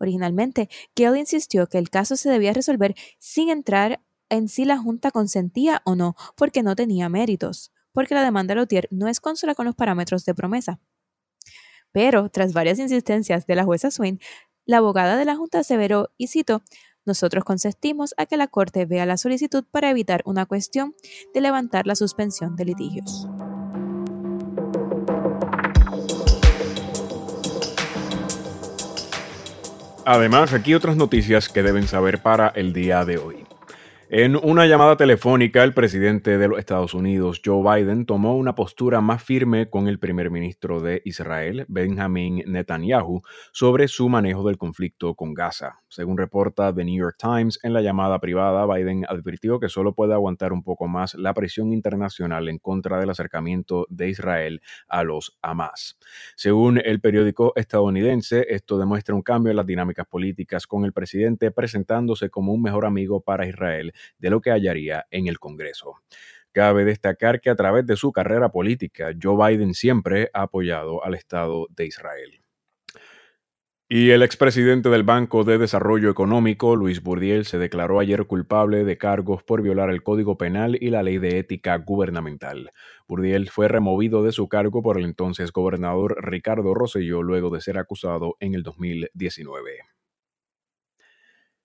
Originalmente, 0.00 0.68
Gale 0.96 1.20
insistió 1.20 1.68
que 1.68 1.78
el 1.78 1.88
caso 1.88 2.16
se 2.16 2.28
debía 2.28 2.52
resolver 2.52 2.96
sin 3.20 3.48
entrar 3.48 4.02
en 4.28 4.48
si 4.48 4.64
la 4.64 4.76
Junta 4.76 5.12
consentía 5.12 5.82
o 5.84 5.94
no, 5.94 6.16
porque 6.34 6.64
no 6.64 6.74
tenía 6.74 7.08
méritos, 7.08 7.72
porque 7.92 8.16
la 8.16 8.24
demanda 8.24 8.54
de 8.54 8.62
Lotier 8.62 8.88
no 8.90 9.06
es 9.06 9.20
consula 9.20 9.54
con 9.54 9.66
los 9.66 9.76
parámetros 9.76 10.24
de 10.24 10.34
promesa. 10.34 10.80
Pero, 11.92 12.28
tras 12.28 12.52
varias 12.52 12.80
insistencias 12.80 13.46
de 13.46 13.54
la 13.54 13.62
jueza 13.62 13.92
Swain, 13.92 14.18
la 14.64 14.78
abogada 14.78 15.16
de 15.16 15.24
la 15.26 15.36
Junta 15.36 15.60
aseveró, 15.60 16.10
y 16.16 16.26
cito, 16.26 16.64
nosotros 17.06 17.44
consentimos 17.44 18.14
a 18.16 18.26
que 18.26 18.36
la 18.36 18.48
Corte 18.48 18.84
vea 18.86 19.06
la 19.06 19.16
solicitud 19.16 19.64
para 19.70 19.90
evitar 19.90 20.22
una 20.24 20.46
cuestión 20.46 20.94
de 21.32 21.40
levantar 21.40 21.86
la 21.86 21.94
suspensión 21.94 22.56
de 22.56 22.64
litigios. 22.64 23.28
Además, 30.04 30.52
aquí 30.52 30.72
otras 30.74 30.96
noticias 30.96 31.48
que 31.48 31.64
deben 31.64 31.88
saber 31.88 32.22
para 32.22 32.48
el 32.48 32.72
día 32.72 33.04
de 33.04 33.18
hoy. 33.18 33.55
En 34.08 34.36
una 34.36 34.66
llamada 34.66 34.96
telefónica, 34.96 35.64
el 35.64 35.74
presidente 35.74 36.38
de 36.38 36.46
los 36.46 36.60
Estados 36.60 36.94
Unidos, 36.94 37.42
Joe 37.44 37.82
Biden, 37.82 38.06
tomó 38.06 38.36
una 38.36 38.54
postura 38.54 39.00
más 39.00 39.20
firme 39.20 39.68
con 39.68 39.88
el 39.88 39.98
primer 39.98 40.30
ministro 40.30 40.80
de 40.80 41.02
Israel, 41.04 41.64
Benjamin 41.66 42.44
Netanyahu, 42.46 43.22
sobre 43.50 43.88
su 43.88 44.08
manejo 44.08 44.46
del 44.46 44.58
conflicto 44.58 45.16
con 45.16 45.34
Gaza. 45.34 45.80
Según 45.88 46.18
reporta 46.18 46.72
The 46.72 46.84
New 46.84 46.96
York 46.96 47.16
Times, 47.18 47.58
en 47.64 47.72
la 47.72 47.80
llamada 47.80 48.20
privada, 48.20 48.64
Biden 48.72 49.04
advirtió 49.08 49.58
que 49.58 49.68
solo 49.68 49.92
puede 49.92 50.14
aguantar 50.14 50.52
un 50.52 50.62
poco 50.62 50.86
más 50.86 51.14
la 51.14 51.34
presión 51.34 51.72
internacional 51.72 52.48
en 52.48 52.58
contra 52.58 53.00
del 53.00 53.10
acercamiento 53.10 53.86
de 53.90 54.10
Israel 54.10 54.62
a 54.86 55.02
los 55.02 55.36
Hamas. 55.42 55.98
Según 56.36 56.78
el 56.78 57.00
periódico 57.00 57.54
estadounidense, 57.56 58.46
esto 58.50 58.78
demuestra 58.78 59.16
un 59.16 59.22
cambio 59.22 59.50
en 59.50 59.56
las 59.56 59.66
dinámicas 59.66 60.06
políticas 60.06 60.68
con 60.68 60.84
el 60.84 60.92
presidente 60.92 61.50
presentándose 61.50 62.30
como 62.30 62.52
un 62.52 62.62
mejor 62.62 62.86
amigo 62.86 63.20
para 63.20 63.48
Israel 63.48 63.94
de 64.18 64.30
lo 64.30 64.40
que 64.40 64.50
hallaría 64.50 65.06
en 65.10 65.26
el 65.26 65.38
Congreso. 65.38 65.96
Cabe 66.52 66.84
destacar 66.84 67.40
que 67.40 67.50
a 67.50 67.54
través 67.54 67.86
de 67.86 67.96
su 67.96 68.12
carrera 68.12 68.50
política, 68.50 69.12
Joe 69.20 69.36
Biden 69.36 69.74
siempre 69.74 70.30
ha 70.32 70.42
apoyado 70.42 71.04
al 71.04 71.14
Estado 71.14 71.66
de 71.70 71.86
Israel. 71.86 72.40
Y 73.88 74.10
el 74.10 74.22
expresidente 74.24 74.88
del 74.88 75.04
Banco 75.04 75.44
de 75.44 75.58
Desarrollo 75.58 76.10
Económico, 76.10 76.74
Luis 76.74 77.04
Burdiel, 77.04 77.44
se 77.44 77.56
declaró 77.56 78.00
ayer 78.00 78.26
culpable 78.26 78.84
de 78.84 78.98
cargos 78.98 79.44
por 79.44 79.62
violar 79.62 79.90
el 79.90 80.02
Código 80.02 80.36
Penal 80.36 80.76
y 80.80 80.90
la 80.90 81.04
Ley 81.04 81.18
de 81.18 81.38
Ética 81.38 81.76
Gubernamental. 81.76 82.70
Burdiel 83.06 83.48
fue 83.48 83.68
removido 83.68 84.24
de 84.24 84.32
su 84.32 84.48
cargo 84.48 84.82
por 84.82 84.98
el 84.98 85.04
entonces 85.04 85.52
gobernador 85.52 86.16
Ricardo 86.20 86.74
Rosselló 86.74 87.22
luego 87.22 87.50
de 87.50 87.60
ser 87.60 87.78
acusado 87.78 88.36
en 88.40 88.56
el 88.56 88.64
2019. 88.64 89.95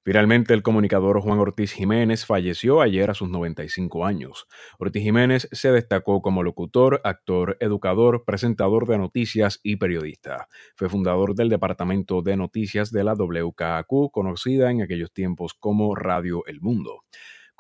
Finalmente, 0.04 0.56
el 0.56 0.64
comunicador 0.64 1.22
Juan 1.22 1.38
Ortiz 1.38 1.74
Jiménez 1.74 2.26
falleció 2.26 2.82
ayer 2.82 3.12
a 3.12 3.14
sus 3.14 3.30
95 3.30 4.04
años. 4.04 4.48
Ortiz 4.80 5.04
Jiménez 5.04 5.48
se 5.52 5.72
destacó 5.72 6.24
como 6.24 6.42
locutor, 6.42 7.02
actor, 7.04 7.56
educador, 7.60 8.24
presentador 8.26 8.88
de 8.88 8.98
noticias 8.98 9.60
y 9.62 9.76
periodista. 9.76 10.48
Fue 10.76 10.90
fundador 10.90 11.36
del 11.36 11.50
Departamento 11.50 12.24
de 12.24 12.36
Noticias 12.36 12.92
de 12.92 13.04
la 13.04 13.14
WKQ, 13.14 14.12
conocida 14.12 14.72
en 14.72 14.82
aquellos 14.82 15.14
tiempos 15.14 15.54
como 15.54 15.94
Radio 15.94 16.44
El 16.48 16.62
Mundo 16.62 17.04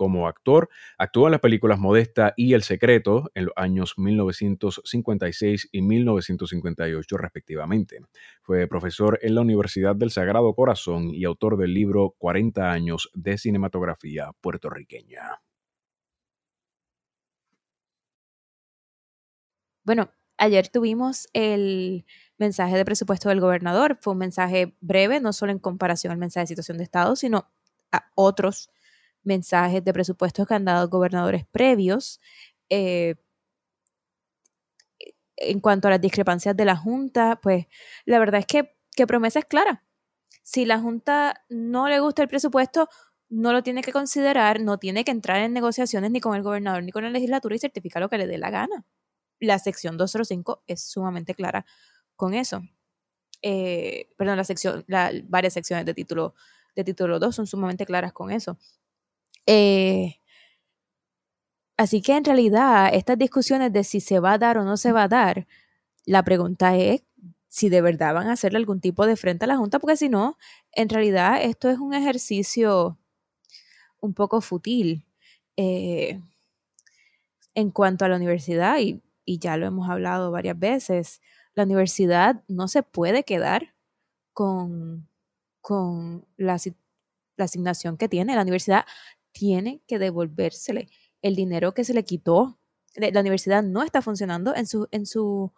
como 0.02 0.28
actor. 0.28 0.68
Actuó 0.98 1.28
en 1.28 1.34
las 1.34 1.42
películas 1.42 1.78
Modesta 1.78 2.34
y 2.36 2.56
El 2.56 2.64
Secreto 2.64 3.30
en 3.36 3.46
los 3.46 3.54
años 3.56 3.94
1956 3.98 5.70
y 5.72 5.82
1958 5.84 7.18
respectivamente. 7.18 8.00
Fue 8.42 8.66
profesor 8.66 9.20
en 9.22 9.36
la 9.36 9.42
Universidad 9.42 9.96
del 9.96 10.10
Sagrado 10.10 10.56
Corazón 10.56 11.14
y 11.14 11.24
autor 11.26 11.56
del 11.56 11.76
libro 11.76 12.16
40 12.18 12.72
años 12.72 13.12
de 13.14 13.38
cinematografía 13.38 14.32
puertorriqueña. 14.42 15.40
Bueno, 19.84 20.10
ayer 20.40 20.68
tuvimos 20.70 21.28
el 21.34 22.06
mensaje 22.40 22.76
de 22.76 22.86
presupuesto 22.86 23.30
del 23.30 23.40
gobernador. 23.40 23.96
Fue 24.02 24.14
un 24.14 24.20
mensaje 24.20 24.76
breve, 24.82 25.20
no 25.20 25.32
solo 25.32 25.52
en 25.52 25.60
comparación 25.60 26.12
al 26.12 26.18
mensaje 26.18 26.46
de 26.46 26.48
situación 26.48 26.80
de 26.80 26.86
Estado, 26.86 27.16
sino 27.16 27.52
a 27.92 28.10
otros 28.16 28.72
mensajes 29.24 29.84
de 29.84 29.94
presupuestos 29.94 30.48
que 30.48 30.54
han 30.54 30.66
dado 30.66 30.90
gobernadores 30.90 31.46
previos. 31.46 32.20
Eh, 32.70 33.16
en 35.38 35.60
cuanto 35.60 35.88
a 35.88 35.92
las 35.92 36.02
discrepancias 36.02 36.56
de 36.56 36.66
la 36.66 36.76
Junta, 36.76 37.40
pues 37.42 37.66
la 38.06 38.20
verdad 38.20 38.40
es 38.42 38.46
que, 38.46 38.76
que 38.96 39.08
promesa 39.08 39.40
es 39.40 39.46
clara. 39.46 39.84
Si 40.44 40.66
la 40.66 40.80
Junta 40.80 41.44
no 41.50 41.88
le 41.90 42.00
gusta 42.00 42.22
el 42.22 42.28
presupuesto, 42.28 42.90
no 43.30 43.54
lo 43.54 43.64
tiene 43.64 43.82
que 43.82 43.94
considerar, 43.94 44.60
no 44.60 44.78
tiene 44.78 45.04
que 45.06 45.12
entrar 45.12 45.42
en 45.42 45.54
negociaciones 45.54 46.12
ni 46.12 46.20
con 46.20 46.36
el 46.36 46.44
gobernador 46.44 46.84
ni 46.84 46.92
con 46.92 47.04
la 47.04 47.10
legislatura 47.10 47.56
y 47.56 47.60
certificar 47.60 48.02
lo 48.02 48.10
que 48.10 48.18
le 48.18 48.28
dé 48.28 48.38
la 48.38 48.50
gana. 48.50 48.86
La 49.40 49.58
sección 49.60 49.98
205 49.98 50.64
es 50.68 50.84
sumamente 50.84 51.34
clara 51.34 51.66
con 52.16 52.34
eso. 52.34 52.62
Eh, 53.42 54.10
perdón, 54.18 54.38
la 54.38 54.44
sección, 54.44 54.86
varias 55.30 55.54
secciones 55.54 55.86
de 55.86 55.94
título, 55.94 56.36
de 56.76 56.84
título 56.84 57.20
2 57.20 57.36
son 57.36 57.48
sumamente 57.48 57.86
claras 57.86 58.14
con 58.14 58.32
eso. 58.32 58.58
Eh, 59.46 60.20
así 61.78 62.02
que 62.02 62.16
en 62.16 62.24
realidad 62.26 62.94
estas 62.94 63.18
discusiones 63.18 63.74
de 63.74 63.84
si 63.84 64.00
se 64.02 64.20
va 64.20 64.34
a 64.34 64.38
dar 64.38 64.58
o 64.58 64.64
no 64.64 64.78
se 64.78 64.92
va 64.92 65.04
a 65.04 65.08
dar, 65.08 65.48
la 66.06 66.24
pregunta 66.24 66.76
es 66.78 67.04
si 67.48 67.70
de 67.70 67.82
verdad 67.82 68.14
van 68.14 68.28
a 68.28 68.34
hacerle 68.34 68.60
algún 68.60 68.80
tipo 68.80 69.06
de 69.06 69.18
frente 69.18 69.46
a 69.46 69.48
la 69.48 69.58
Junta, 69.58 69.80
porque 69.80 69.98
si 69.98 70.10
no, 70.10 70.38
en 70.72 70.90
realidad 70.90 71.42
esto 71.44 71.70
es 71.70 71.80
un 71.80 71.94
ejercicio 71.94 72.98
un 74.00 74.14
poco 74.14 74.42
fútil 74.42 75.06
eh, 75.58 76.22
en 77.56 77.72
cuanto 77.72 78.06
a 78.06 78.08
la 78.08 78.16
universidad, 78.16 78.78
y, 78.80 79.02
ya 79.26 79.58
lo 79.58 79.66
hemos 79.66 79.90
hablado 79.90 80.32
varias 80.32 80.58
veces, 80.60 81.22
la 81.54 81.64
universidad 81.64 82.44
no 82.48 82.68
se 82.68 82.84
puede 82.84 83.24
quedar 83.24 83.74
con, 84.34 85.10
con 85.62 86.26
la, 86.38 86.58
la 87.38 87.46
asignación 87.46 87.98
que 87.98 88.10
tiene. 88.10 88.36
La 88.36 88.42
universidad 88.42 88.86
tiene 89.32 89.82
que 89.88 90.00
devolvérsele 90.00 90.90
el 91.22 91.36
dinero 91.36 91.74
que 91.74 91.84
se 91.84 91.94
le 91.94 92.04
quitó. 92.04 92.60
La 92.96 93.22
universidad 93.22 93.64
no 93.64 93.84
está 93.84 94.02
funcionando 94.02 94.56
en 94.56 94.68
su, 94.68 94.88
en 94.92 95.06
su 95.06 95.54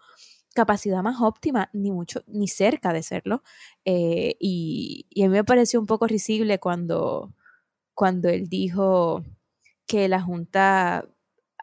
capacidad 0.54 1.02
más 1.02 1.22
óptima, 1.22 1.70
ni 1.74 1.92
mucho, 1.92 2.24
ni 2.28 2.48
cerca 2.48 2.94
de 2.94 3.04
serlo. 3.04 3.44
Eh, 3.86 4.36
y, 4.40 5.08
a 5.24 5.28
mí 5.28 5.30
me 5.30 5.44
pareció 5.44 5.80
un 5.80 5.88
poco 5.88 6.08
risible 6.08 6.60
cuando, 6.60 7.34
cuando 7.94 8.30
él 8.30 8.48
dijo 8.48 9.24
que 9.88 10.08
la 10.08 10.22
Junta 10.22 11.08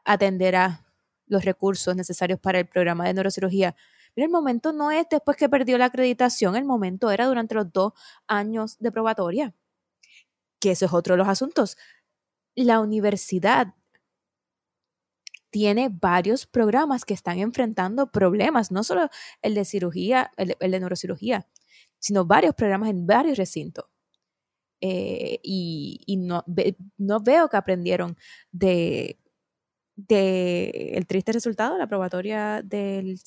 atenderá 0.05 0.87
los 1.27 1.45
recursos 1.45 1.95
necesarios 1.97 2.41
para 2.41 2.59
el 2.59 2.67
programa 2.67 3.07
de 3.07 3.15
neurocirugía. 3.15 3.77
Mira, 4.17 4.27
el 4.27 4.33
momento 4.33 4.73
no 4.73 4.91
es 4.91 5.07
después 5.09 5.37
que 5.37 5.49
perdió 5.49 5.79
la 5.79 5.87
acreditación, 5.87 6.57
el 6.57 6.65
momento 6.65 7.11
era 7.11 7.27
durante 7.27 7.55
los 7.55 7.73
dos 7.73 7.93
años 8.27 8.77
de 8.81 8.91
probatoria, 8.91 9.55
que 10.59 10.73
eso 10.73 10.87
es 10.87 10.93
otro 10.93 11.15
de 11.15 11.19
los 11.19 11.29
asuntos. 11.29 11.77
La 12.55 12.81
universidad 12.81 13.75
tiene 15.51 15.89
varios 15.91 16.47
programas 16.47 17.05
que 17.05 17.15
están 17.15 17.39
enfrentando 17.39 18.11
problemas, 18.11 18.71
no 18.71 18.85
solo 18.85 19.09
el 19.43 19.55
de 19.55 19.65
cirugía, 19.65 20.31
el, 20.37 20.57
de 20.59 20.81
neurocirugía, 20.81 21.47
sino 21.99 22.25
varios 22.25 22.55
programas 22.55 22.91
en 22.91 23.07
varios 23.07 23.37
recintos. 23.39 23.87
Eh, 24.81 25.41
y, 25.43 26.17
no, 26.17 26.45
veo 27.23 27.49
que 27.49 27.57
aprendieron 27.57 28.17
de, 28.51 29.19
el 30.09 31.07
triste 31.07 31.33
resultado 31.33 31.75
de 31.75 31.81
la 31.81 31.89
probatoria 31.89 32.63
del 32.63 33.19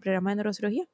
programa 0.00 0.30
de 0.30 0.36
neurocirugía. 0.36 0.86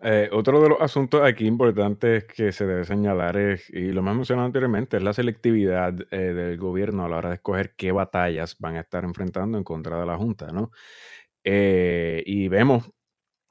Eh, 0.00 0.28
otro 0.32 0.60
de 0.60 0.70
los 0.70 0.80
asuntos 0.80 1.22
aquí 1.22 1.46
importantes 1.46 2.24
que 2.24 2.50
se 2.50 2.66
debe 2.66 2.84
señalar 2.84 3.36
es, 3.36 3.68
y 3.70 3.92
lo 3.92 4.00
hemos 4.00 4.16
mencionado 4.16 4.46
anteriormente, 4.46 4.96
es 4.96 5.02
la 5.02 5.12
selectividad 5.12 5.94
eh, 6.10 6.16
del 6.34 6.56
gobierno 6.58 7.04
a 7.04 7.08
la 7.08 7.18
hora 7.18 7.28
de 7.28 7.36
escoger 7.36 7.74
qué 7.76 7.92
batallas 7.92 8.56
van 8.58 8.76
a 8.76 8.80
estar 8.80 9.04
enfrentando 9.04 9.58
en 9.58 9.64
contra 9.64 10.00
de 10.00 10.06
la 10.06 10.16
Junta, 10.16 10.48
¿no? 10.48 10.72
Eh, 11.44 12.22
y 12.26 12.48
vemos 12.48 12.90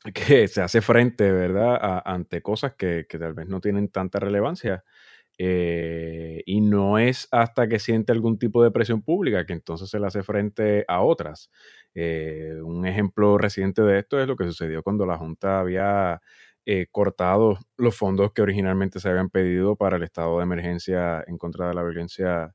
que 0.14 0.48
se 0.48 0.62
hace 0.62 0.82
frente, 0.82 1.32
¿verdad?, 1.32 2.02
ante 2.06 2.42
cosas 2.42 2.76
que, 2.76 3.06
que, 3.10 3.20
tal 3.20 3.34
vez 3.34 3.48
no 3.48 3.62
tienen 3.62 3.90
tanta 3.90 4.20
relevancia. 4.20 4.84
y 5.38 6.62
no 6.62 7.00
es 7.00 7.28
hasta 7.32 7.68
que 7.68 7.80
siente 7.80 8.12
algún 8.12 8.38
tipo 8.40 8.64
de 8.64 8.72
presión 8.72 9.02
pública 9.04 9.46
que 9.46 9.54
entonces 9.54 9.90
se 9.90 10.00
le 10.00 10.08
hace 10.08 10.24
frente 10.24 10.86
a 10.88 11.02
otras. 11.02 11.50
Un 11.96 12.86
ejemplo 12.86 13.38
reciente 13.38 13.82
de 13.82 14.00
esto 14.00 14.20
es 14.20 14.28
lo 14.28 14.36
que 14.36 14.46
sucedió 14.46 14.84
cuando 14.84 15.06
la 15.06 15.18
Junta 15.18 15.60
había 15.60 16.22
eh, 16.66 16.86
cortado 16.92 17.58
los 17.76 17.98
fondos 17.98 18.34
que 18.34 18.44
originalmente 18.44 19.00
se 19.00 19.10
habían 19.10 19.32
pedido 19.32 19.76
para 19.76 19.98
el 19.98 20.04
estado 20.04 20.38
de 20.38 20.44
emergencia 20.44 21.24
en 21.26 21.40
contra 21.40 21.68
de 21.68 21.74
la 21.74 21.82
violencia 21.82 22.54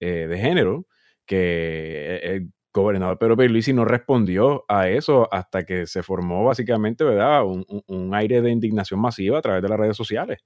eh, 0.00 0.26
de 0.26 0.38
género, 0.38 0.86
que 1.26 2.16
eh, 2.16 2.34
el 2.34 2.52
gobernador 2.72 3.18
Pedro 3.18 3.36
Pierluisi 3.36 3.74
no 3.74 3.84
respondió 3.84 4.64
a 4.68 4.88
eso 4.88 5.28
hasta 5.32 5.64
que 5.64 5.86
se 5.86 6.02
formó 6.02 6.44
básicamente, 6.44 7.04
¿verdad?, 7.04 7.44
un, 7.44 8.14
aire 8.14 8.40
de 8.40 8.50
indignación 8.50 9.00
masiva 9.00 9.38
a 9.38 9.42
través 9.42 9.62
de 9.62 9.68
las 9.68 9.78
redes 9.78 9.96
sociales, 9.98 10.38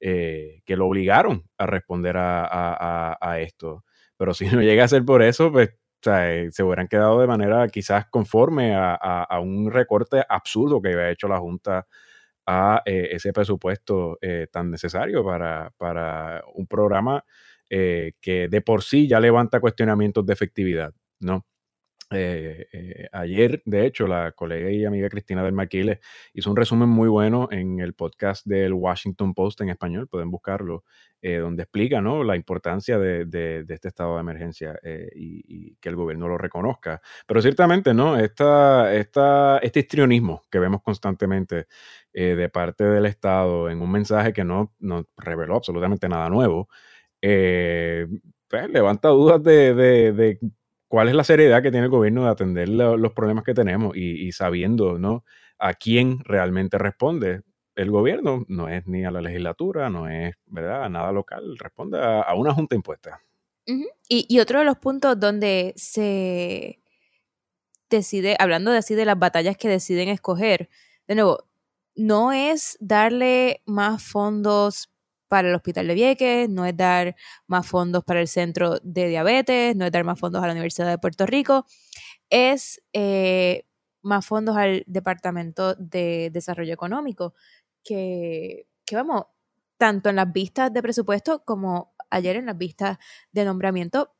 que 0.00 0.76
lo 0.76 0.86
obligaron 0.86 1.44
a 1.58 1.66
responder 1.66 2.16
a, 2.18 3.38
esto. 3.40 3.84
Pero 4.16 4.34
si 4.34 4.46
no 4.46 4.62
llega 4.62 4.84
a 4.84 4.88
ser 4.88 5.04
por 5.04 5.22
eso, 5.22 5.52
pues 5.52 5.70
se 6.02 6.62
hubieran 6.62 6.88
quedado 6.88 7.20
de 7.20 7.26
manera 7.26 7.66
quizás 7.68 8.06
conforme 8.10 8.74
a, 8.74 8.94
a, 8.94 9.40
un 9.40 9.70
recorte 9.70 10.22
absurdo 10.28 10.80
que 10.80 10.92
había 10.92 11.10
hecho 11.10 11.28
la 11.28 11.38
Junta 11.38 11.86
a 12.46 12.82
eh, 12.84 13.08
ese 13.12 13.32
presupuesto 13.32 14.18
eh, 14.20 14.46
tan 14.50 14.70
necesario 14.70 15.24
para, 15.24 15.72
para 15.76 16.44
un 16.54 16.66
programa 16.66 17.24
eh, 17.68 18.12
que 18.20 18.48
de 18.48 18.60
por 18.60 18.84
sí 18.84 19.08
ya 19.08 19.18
levanta 19.18 19.60
cuestionamientos 19.60 20.24
de 20.24 20.32
efectividad, 20.32 20.94
¿no? 21.18 21.44
Ayer, 22.10 23.62
de 23.64 23.86
hecho, 23.86 24.06
la 24.06 24.32
colega 24.32 24.70
y 24.70 24.84
amiga 24.84 25.08
Cristina 25.08 25.42
del 25.42 25.52
Maquile 25.52 26.00
hizo 26.32 26.50
un 26.50 26.56
resumen 26.56 26.88
muy 26.88 27.08
bueno 27.08 27.48
en 27.50 27.80
el 27.80 27.94
podcast 27.94 28.46
del 28.46 28.72
Washington 28.72 29.34
Post 29.34 29.60
en 29.60 29.70
español, 29.70 30.08
pueden 30.08 30.30
buscarlo, 30.30 30.84
donde 31.20 31.64
explica 31.64 32.00
¿no? 32.00 32.22
la 32.22 32.36
importancia 32.36 33.00
de, 33.00 33.24
de, 33.24 33.64
este 33.68 33.88
estado 33.88 34.14
de 34.14 34.20
emergencia 34.20 34.78
y, 35.12 35.42
y, 35.48 35.76
que 35.80 35.88
el 35.88 35.96
gobierno 35.96 36.28
lo 36.28 36.38
reconozca. 36.38 37.00
Pero 37.26 37.42
ciertamente, 37.42 37.92
¿no? 37.92 38.16
Esta, 38.16 38.94
esta, 38.94 39.58
este 39.58 39.80
histrionismo 39.80 40.42
que 40.48 40.60
vemos 40.60 40.82
constantemente 40.82 41.66
eh, 42.18 42.34
de 42.34 42.48
parte 42.48 42.82
del 42.84 43.04
Estado 43.04 43.68
en 43.68 43.82
un 43.82 43.90
mensaje 43.92 44.32
que 44.32 44.42
no, 44.42 44.72
reveló 45.18 45.56
absolutamente 45.56 46.08
nada 46.08 46.30
nuevo, 46.30 46.68
eh, 47.20 48.06
pues, 48.48 48.70
levanta 48.70 49.08
dudas 49.08 49.42
de, 49.42 50.38
cuál 50.88 51.08
es 51.08 51.14
la 51.14 51.24
seriedad 51.24 51.62
que 51.62 51.70
tiene 51.70 51.86
el 51.86 51.90
gobierno 51.90 52.24
de 52.24 52.30
atender 52.30 52.68
los 52.68 53.12
problemas 53.12 53.44
que 53.44 53.54
tenemos 53.54 53.96
y, 53.96 54.30
sabiendo 54.32 54.98
¿no? 54.98 55.24
a 55.58 55.74
quién 55.74 56.20
realmente 56.24 56.78
responde. 56.78 57.42
El 57.74 57.90
gobierno 57.90 58.44
no 58.48 58.68
es 58.68 58.86
ni 58.86 59.04
a 59.04 59.10
la 59.10 59.20
legislatura, 59.20 59.90
no 59.90 60.08
es 60.08 60.34
¿verdad? 60.46 60.84
a 60.84 60.88
nada 60.88 61.12
local, 61.12 61.58
responde 61.58 61.98
a, 62.00 62.34
una 62.34 62.54
junta 62.54 62.74
impuesta. 62.74 63.20
y, 63.66 63.86
y, 64.28 64.40
otro 64.40 64.60
de 64.60 64.64
los 64.64 64.78
puntos 64.78 65.18
donde 65.18 65.74
se 65.76 66.80
decide, 67.90 68.36
hablando 68.38 68.70
de 68.70 68.78
así 68.78 68.94
de 68.94 69.04
las 69.04 69.18
batallas 69.18 69.56
que 69.56 69.68
deciden 69.68 70.08
escoger, 70.08 70.68
de 71.06 71.14
nuevo, 71.14 71.46
no 71.94 72.32
es 72.32 72.76
darle 72.80 73.62
más 73.66 74.02
fondos 74.02 74.90
para 75.28 75.48
el 75.48 75.54
Hospital 75.54 75.88
de 75.88 75.94
Vieques, 75.94 76.48
no 76.48 76.64
es 76.66 76.76
dar 76.76 77.16
más 77.46 77.66
fondos 77.66 78.04
para 78.04 78.20
el 78.20 78.28
Centro 78.28 78.78
de 78.82 79.08
Diabetes, 79.08 79.76
no 79.76 79.86
es 79.86 79.92
dar 79.92 80.04
más 80.04 80.18
fondos 80.18 80.42
a 80.42 80.46
la 80.46 80.52
Universidad 80.52 80.88
de 80.88 80.98
Puerto 80.98 81.26
Rico, 81.26 81.66
es 82.30 82.82
eh, 82.92 83.64
más 84.02 84.26
fondos 84.26 84.56
al 84.56 84.84
Departamento 84.86 85.74
de 85.76 86.30
Desarrollo 86.32 86.72
Económico, 86.72 87.34
que, 87.84 88.66
que 88.84 88.96
vamos, 88.96 89.26
tanto 89.78 90.08
en 90.10 90.16
las 90.16 90.32
vistas 90.32 90.72
de 90.72 90.82
presupuesto 90.82 91.44
como 91.44 91.94
ayer 92.10 92.36
en 92.36 92.46
las 92.46 92.56
vistas 92.56 92.98
de 93.32 93.44
nombramiento, 93.44 94.14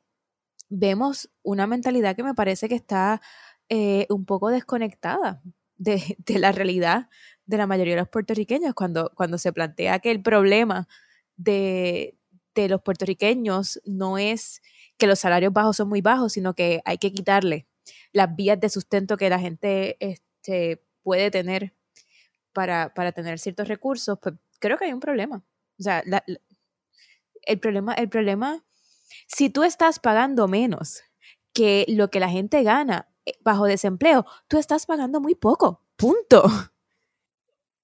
vemos 0.69 1.29
una 1.43 1.67
mentalidad 1.67 2.15
que 2.15 2.23
me 2.23 2.35
parece 2.35 2.69
que 2.69 2.75
está 2.75 3.21
eh, 3.69 4.05
un 4.09 4.25
poco 4.25 4.49
desconectada 4.49 5.41
de, 5.77 6.17
de, 6.19 6.39
la 6.39 6.51
realidad 6.51 7.09
de 7.47 7.57
la 7.57 7.65
mayoría 7.65 7.95
de 7.95 8.01
los 8.01 8.09
puertorriqueños 8.09 8.75
cuando, 8.75 9.11
cuando 9.15 9.37
se 9.37 9.51
plantea 9.51 9.99
que 9.99 10.11
el 10.11 10.21
problema 10.21 10.87
de, 11.37 12.13
los 12.55 12.81
puertorriqueños 12.81 13.79
no 13.85 14.17
es 14.17 14.61
que 14.97 15.05
los 15.05 15.19
salarios 15.19 15.53
bajos 15.53 15.77
son 15.77 15.89
muy 15.89 16.01
bajos, 16.01 16.33
sino 16.33 16.55
que 16.55 16.81
hay 16.85 16.97
que 16.97 17.13
quitarle 17.13 17.67
las 18.11 18.35
vías 18.35 18.59
de 18.59 18.69
sustento 18.69 19.15
que 19.15 19.29
la 19.29 19.39
gente 19.39 19.95
este, 19.99 20.83
puede 21.03 21.29
tener 21.29 21.73
para, 22.53 22.91
tener 23.13 23.37
ciertos 23.37 23.67
recursos, 23.67 24.17
pues 24.19 24.33
creo 24.59 24.77
que 24.79 24.85
hay 24.85 24.93
un 24.93 24.99
problema. 24.99 25.45
O 25.79 25.83
sea, 25.83 26.03
el 27.43 27.59
problema, 27.59 27.93
el 27.93 28.09
problema, 28.09 28.65
si 29.27 29.51
tú 29.51 29.63
estás 29.63 29.99
pagando 29.99 30.47
menos 30.47 31.03
que 31.53 31.85
lo 31.87 32.09
que 32.09 32.19
la 32.19 32.29
gente 32.29 32.63
gana 32.63 33.07
eh, 33.25 33.33
bajo 33.41 33.65
desempleo, 33.65 34.25
tú 34.47 34.57
estás 34.57 34.87
pagando 34.87 35.21
muy 35.21 35.35
poco. 35.35 35.83
Punto. 35.95 36.43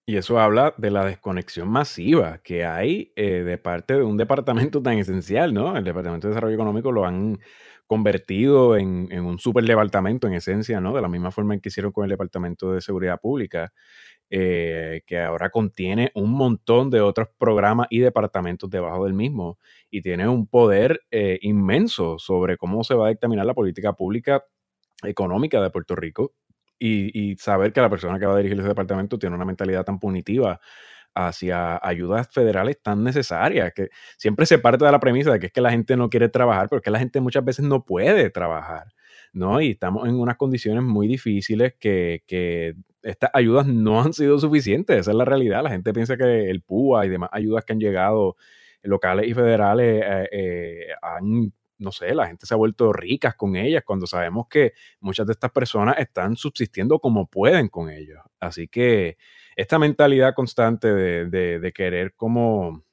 Y 0.05 0.17
eso 0.17 0.37
habla 0.37 0.73
de 0.77 0.91
la 0.91 1.05
desconexión 1.05 1.69
masiva 1.69 2.39
que 2.43 2.65
hay 2.65 3.13
eh, 3.15 3.43
de 3.43 3.57
parte 3.57 3.93
de 3.95 4.03
un 4.03 4.17
departamento 4.17 4.81
tan 4.81 4.97
esencial, 4.97 5.53
¿no? 5.53 5.77
El 5.77 5.85
Departamento 5.85 6.27
de 6.27 6.33
Desarrollo 6.33 6.55
Económico 6.55 6.91
lo 6.91 7.05
han 7.05 7.39
convertido 7.87 8.75
en, 8.75 9.07
un 9.21 9.39
super 9.39 9.63
departamento 9.63 10.27
en 10.27 10.33
esencia, 10.33 10.81
¿no? 10.81 10.93
De 10.93 11.01
la 11.01 11.07
misma 11.07 11.31
forma 11.31 11.53
en 11.53 11.61
que 11.61 11.69
hicieron 11.69 11.93
con 11.93 12.03
el 12.03 12.09
Departamento 12.09 12.73
de 12.73 12.81
Seguridad 12.81 13.19
Pública, 13.21 13.71
eh, 14.29 15.03
que 15.05 15.19
ahora 15.19 15.49
contiene 15.49 16.11
un 16.15 16.31
montón 16.31 16.89
de 16.89 16.99
otros 17.01 17.29
programas 17.37 17.87
y 17.89 17.99
departamentos 17.99 18.69
debajo 18.69 19.05
del 19.05 19.13
mismo 19.13 19.57
y 19.89 20.01
tiene 20.01 20.27
un 20.27 20.47
poder 20.47 21.01
eh, 21.11 21.39
inmenso 21.43 22.19
sobre 22.19 22.57
cómo 22.57 22.83
se 22.83 22.95
va 22.95 23.07
a 23.07 23.09
dictaminar 23.09 23.45
la 23.45 23.53
política 23.53 23.93
pública 23.93 24.43
económica 25.03 25.61
de 25.61 25.69
Puerto 25.69 25.95
Rico 25.95 26.33
y, 26.85 27.35
saber 27.37 27.71
que 27.71 27.81
la 27.81 27.89
persona 27.89 28.19
que 28.19 28.25
va 28.25 28.33
a 28.33 28.37
dirigir 28.37 28.59
ese 28.59 28.67
departamento 28.67 29.17
tiene 29.17 29.35
una 29.35 29.45
mentalidad 29.45 29.85
tan 29.85 29.99
punitiva 29.99 30.59
hacia 31.15 31.79
ayudas 31.85 32.27
federales 32.31 32.81
tan 32.81 33.03
necesarias, 33.03 33.71
que 33.73 33.89
siempre 34.17 34.45
se 34.45 34.57
parte 34.59 34.83
de 34.83 34.91
la 34.91 34.99
premisa 34.99 35.31
de 35.31 35.39
que 35.39 35.47
es 35.47 35.53
que 35.53 35.61
la 35.61 35.71
gente 35.71 35.95
no 35.95 36.09
quiere 36.09 36.27
trabajar, 36.29 36.69
pero 36.69 36.81
que 36.81 36.91
la 36.91 36.99
gente 36.99 37.21
muchas 37.21 37.45
veces 37.45 37.65
no 37.65 37.85
puede 37.85 38.29
trabajar, 38.31 38.87
¿no? 39.31 39.61
Y 39.61 39.71
estamos 39.71 40.07
en 40.07 40.15
unas 40.15 40.37
condiciones 40.37 40.83
muy 40.83 41.07
difíciles 41.07 41.75
que, 41.79 42.75
estas 43.03 43.31
ayudas 43.33 43.67
no 43.67 44.01
han 44.01 44.13
sido 44.13 44.39
suficientes, 44.39 44.97
esa 44.97 45.11
es 45.11 45.17
la 45.17 45.25
realidad. 45.25 45.61
La 45.61 45.69
gente 45.69 45.91
piensa 45.93 46.15
que 46.15 46.49
el 46.49 46.61
PUA 46.61 47.05
y 47.05 47.09
demás 47.09 47.29
ayudas 47.33 47.65
que 47.65 47.73
han 47.73 47.79
llegado 47.79 48.37
locales 48.81 49.27
y 49.27 49.33
federales 49.33 50.03
eh, 50.05 50.29
eh, 50.31 50.87
han, 51.01 51.51
no 51.77 51.91
sé, 51.91 52.13
la 52.13 52.27
gente 52.27 52.45
se 52.45 52.53
ha 52.53 52.57
vuelto 52.57 52.93
ricas 52.93 53.35
con 53.35 53.55
ellas 53.55 53.83
cuando 53.85 54.07
sabemos 54.07 54.47
que 54.49 54.73
muchas 54.99 55.27
de 55.27 55.33
estas 55.33 55.51
personas 55.51 55.97
están 55.97 56.35
subsistiendo 56.35 56.99
como 56.99 57.27
pueden 57.27 57.69
con 57.69 57.89
ellos. 57.89 58.19
Así 58.39 58.67
que 58.67 59.17
esta 59.55 59.79
mentalidad 59.79 60.33
constante 60.33 60.93
de 60.93 61.73
querer 61.73 62.13
como 62.15 62.83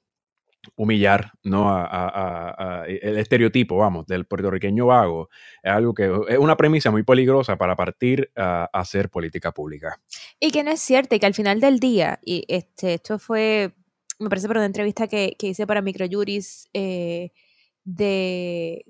humillar 0.77 1.33
¿no? 1.43 1.69
A, 1.71 2.85
el 2.87 3.19
estereotipo, 3.19 3.77
vamos, 3.77 4.07
del 4.07 4.27
puertorriqueño 4.27 4.87
vago, 4.87 5.29
es 5.63 5.73
algo 5.73 5.95
que 5.95 6.11
es 6.29 6.39
una 6.39 6.57
premisa 6.57 6.91
muy 6.91 7.03
peligrosa 7.03 7.57
para 7.57 7.77
partir 7.77 8.31
a, 8.37 8.69
hacer 8.73 9.11
política 9.11 9.53
pública. 9.53 10.01
Y 10.39 10.51
que 10.51 10.63
no 10.63 10.71
es 10.71 10.81
cierto, 10.81 11.15
y 11.15 11.21
que 11.21 11.27
al 11.27 11.35
final 11.35 11.61
del 11.61 11.81
día, 11.81 12.19
y 12.23 12.45
este, 12.49 12.95
esto 12.95 13.19
fue, 13.19 13.73
me 14.19 14.29
parece 14.29 14.47
por 14.47 14.57
una 14.57 14.67
entrevista 14.67 15.09
que, 15.09 15.37
hice 15.41 15.67
para 15.67 15.83
Microjuris 15.83 16.69
eh, 16.73 17.31
de, 17.85 18.85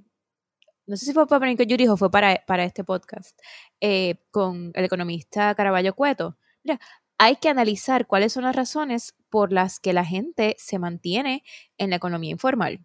no 0.87 0.97
sé 0.97 1.07
si 1.07 1.13
fue 1.13 1.27
para 1.27 1.47
Microjuris 1.47 1.89
o 1.89 1.97
fue 1.97 2.11
para, 2.11 2.43
para 2.47 2.65
este 2.65 2.85
podcast, 2.85 3.39
eh, 3.81 4.17
con 4.31 4.73
el 4.75 4.85
economista 4.85 5.55
Caraballo 5.55 5.95
Cueto. 5.95 6.37
Mira, 6.65 6.81
hay 7.19 7.37
que 7.37 7.49
analizar 7.49 8.07
cuáles 8.07 8.33
son 8.33 8.45
las 8.45 8.57
razones 8.57 9.15
por 9.29 9.53
las 9.53 9.79
que 9.79 9.93
la 9.93 10.05
gente 10.05 10.57
se 10.59 10.79
mantiene 10.79 11.45
en 11.79 11.91
la 11.91 11.97
economía 11.97 12.31
informal. 12.31 12.85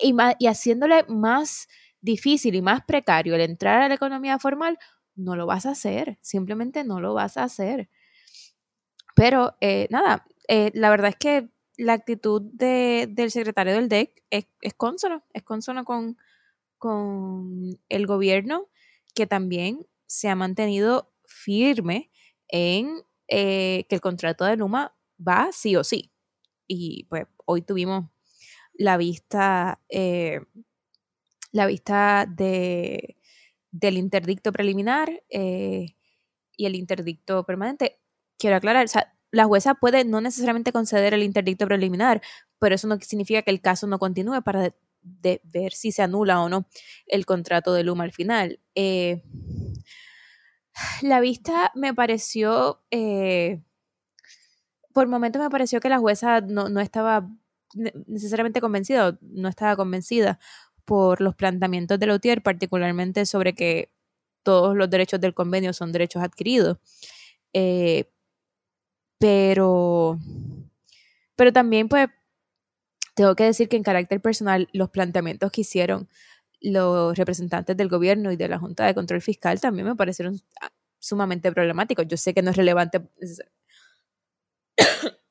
Y, 0.00 0.14
y 0.38 0.46
haciéndole 0.46 1.04
más 1.08 1.68
difícil 2.00 2.54
y 2.54 2.62
más 2.62 2.82
precario 2.84 3.34
el 3.34 3.40
entrar 3.40 3.82
a 3.82 3.88
la 3.88 3.94
economía 3.94 4.38
formal, 4.38 4.78
no 5.16 5.34
lo 5.34 5.46
vas 5.46 5.66
a 5.66 5.70
hacer, 5.70 6.18
simplemente 6.22 6.84
no 6.84 7.00
lo 7.00 7.14
vas 7.14 7.36
a 7.36 7.42
hacer. 7.44 7.90
Pero 9.14 9.56
eh, 9.60 9.88
nada, 9.90 10.24
eh, 10.46 10.70
la 10.74 10.90
verdad 10.90 11.10
es 11.10 11.16
que 11.16 11.48
la 11.78 11.94
actitud 11.94 12.42
del 12.42 13.30
secretario 13.30 13.72
del 13.72 13.88
DEC 13.88 14.22
es, 14.30 14.46
es 14.60 14.74
es 15.32 15.42
consono 15.44 15.84
con, 15.84 16.18
con 16.76 17.78
el 17.88 18.06
gobierno 18.06 18.68
que 19.14 19.26
también 19.26 19.86
se 20.06 20.28
ha 20.28 20.34
mantenido 20.34 21.12
firme 21.24 22.10
en 22.48 23.02
eh, 23.28 23.86
que 23.88 23.94
el 23.94 24.00
contrato 24.00 24.44
de 24.44 24.56
Luma 24.56 24.96
va 25.16 25.50
sí 25.52 25.76
o 25.76 25.84
sí. 25.84 26.10
Y 26.66 27.04
pues 27.04 27.26
hoy 27.46 27.62
tuvimos 27.62 28.06
la 28.74 28.96
vista, 28.96 29.80
eh, 29.88 30.40
la 31.52 31.66
vista 31.66 32.26
de, 32.28 33.16
del 33.70 33.98
interdicto 33.98 34.52
preliminar 34.52 35.22
eh, 35.30 35.94
y 36.56 36.66
el 36.66 36.74
interdicto 36.74 37.44
permanente. 37.44 38.00
Quiero 38.36 38.56
aclarar, 38.56 38.84
o 38.84 38.88
sea, 38.88 39.17
la 39.30 39.44
jueza 39.44 39.74
puede 39.74 40.04
no 40.04 40.20
necesariamente 40.20 40.72
conceder 40.72 41.14
el 41.14 41.22
interdicto 41.22 41.66
preliminar, 41.66 42.22
pero 42.58 42.74
eso 42.74 42.88
no 42.88 42.98
significa 43.00 43.42
que 43.42 43.50
el 43.50 43.60
caso 43.60 43.86
no 43.86 43.98
continúe 43.98 44.42
para 44.42 44.74
ver 45.02 45.72
si 45.72 45.92
se 45.92 46.02
anula 46.02 46.40
o 46.40 46.48
no 46.48 46.66
el 47.06 47.26
contrato 47.26 47.72
de 47.72 47.84
Luma 47.84 48.04
al 48.04 48.12
final. 48.12 48.60
La 51.02 51.20
vista 51.20 51.72
me 51.74 51.94
pareció, 51.94 52.82
eh, 52.90 53.62
por 54.92 55.08
momentos 55.08 55.42
me 55.42 55.50
pareció 55.50 55.80
que 55.80 55.88
la 55.88 55.98
jueza 55.98 56.40
no, 56.40 56.80
estaba 56.80 57.28
necesariamente 58.06 58.60
convencida, 58.60 59.18
no 59.20 59.48
estaba 59.48 59.76
convencida 59.76 60.38
por 60.84 61.20
los 61.20 61.34
planteamientos 61.34 61.98
de 61.98 62.06
Lautier, 62.06 62.42
particularmente 62.42 63.26
sobre 63.26 63.54
que 63.54 63.92
todos 64.42 64.76
los 64.76 64.88
derechos 64.88 65.20
del 65.20 65.34
convenio 65.34 65.72
son 65.72 65.92
derechos 65.92 66.22
adquiridos. 66.22 66.78
Eh, 67.52 68.10
pero, 69.18 70.18
pero 71.36 71.52
también, 71.52 71.88
pues, 71.88 72.08
tengo 73.14 73.34
que 73.34 73.44
decir 73.44 73.68
que 73.68 73.76
en 73.76 73.82
carácter 73.82 74.20
personal, 74.20 74.68
los 74.72 74.90
planteamientos 74.90 75.50
que 75.50 75.62
hicieron 75.62 76.08
los 76.60 77.16
representantes 77.16 77.76
del 77.76 77.88
gobierno 77.88 78.32
y 78.32 78.36
de 78.36 78.48
la 78.48 78.58
Junta 78.58 78.86
de 78.86 78.94
Control 78.94 79.20
Fiscal 79.20 79.60
también 79.60 79.86
me 79.88 79.96
parecieron 79.96 80.40
sumamente 81.00 81.52
problemáticos. 81.52 82.06
Yo 82.08 82.16
sé 82.16 82.34
que 82.34 82.42
no 82.42 82.50
es 82.50 82.56
relevante. 82.56 83.00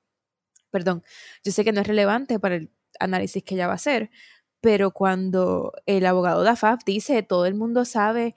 Perdón, 0.72 1.04
yo 1.44 1.52
sé 1.52 1.64
que 1.64 1.72
no 1.72 1.82
es 1.82 1.88
relevante 1.88 2.40
para 2.40 2.56
el 2.56 2.72
análisis 3.00 3.44
que 3.44 3.56
ella 3.56 3.68
va 3.68 3.74
a 3.74 3.76
hacer, 3.76 4.10
pero 4.62 4.92
cuando 4.92 5.74
el 5.86 6.06
abogado 6.06 6.44
de 6.44 6.50
AFAF 6.50 6.84
dice 6.86 7.24
todo 7.24 7.46
el 7.46 7.56
mundo 7.56 7.86
sabe 7.86 8.36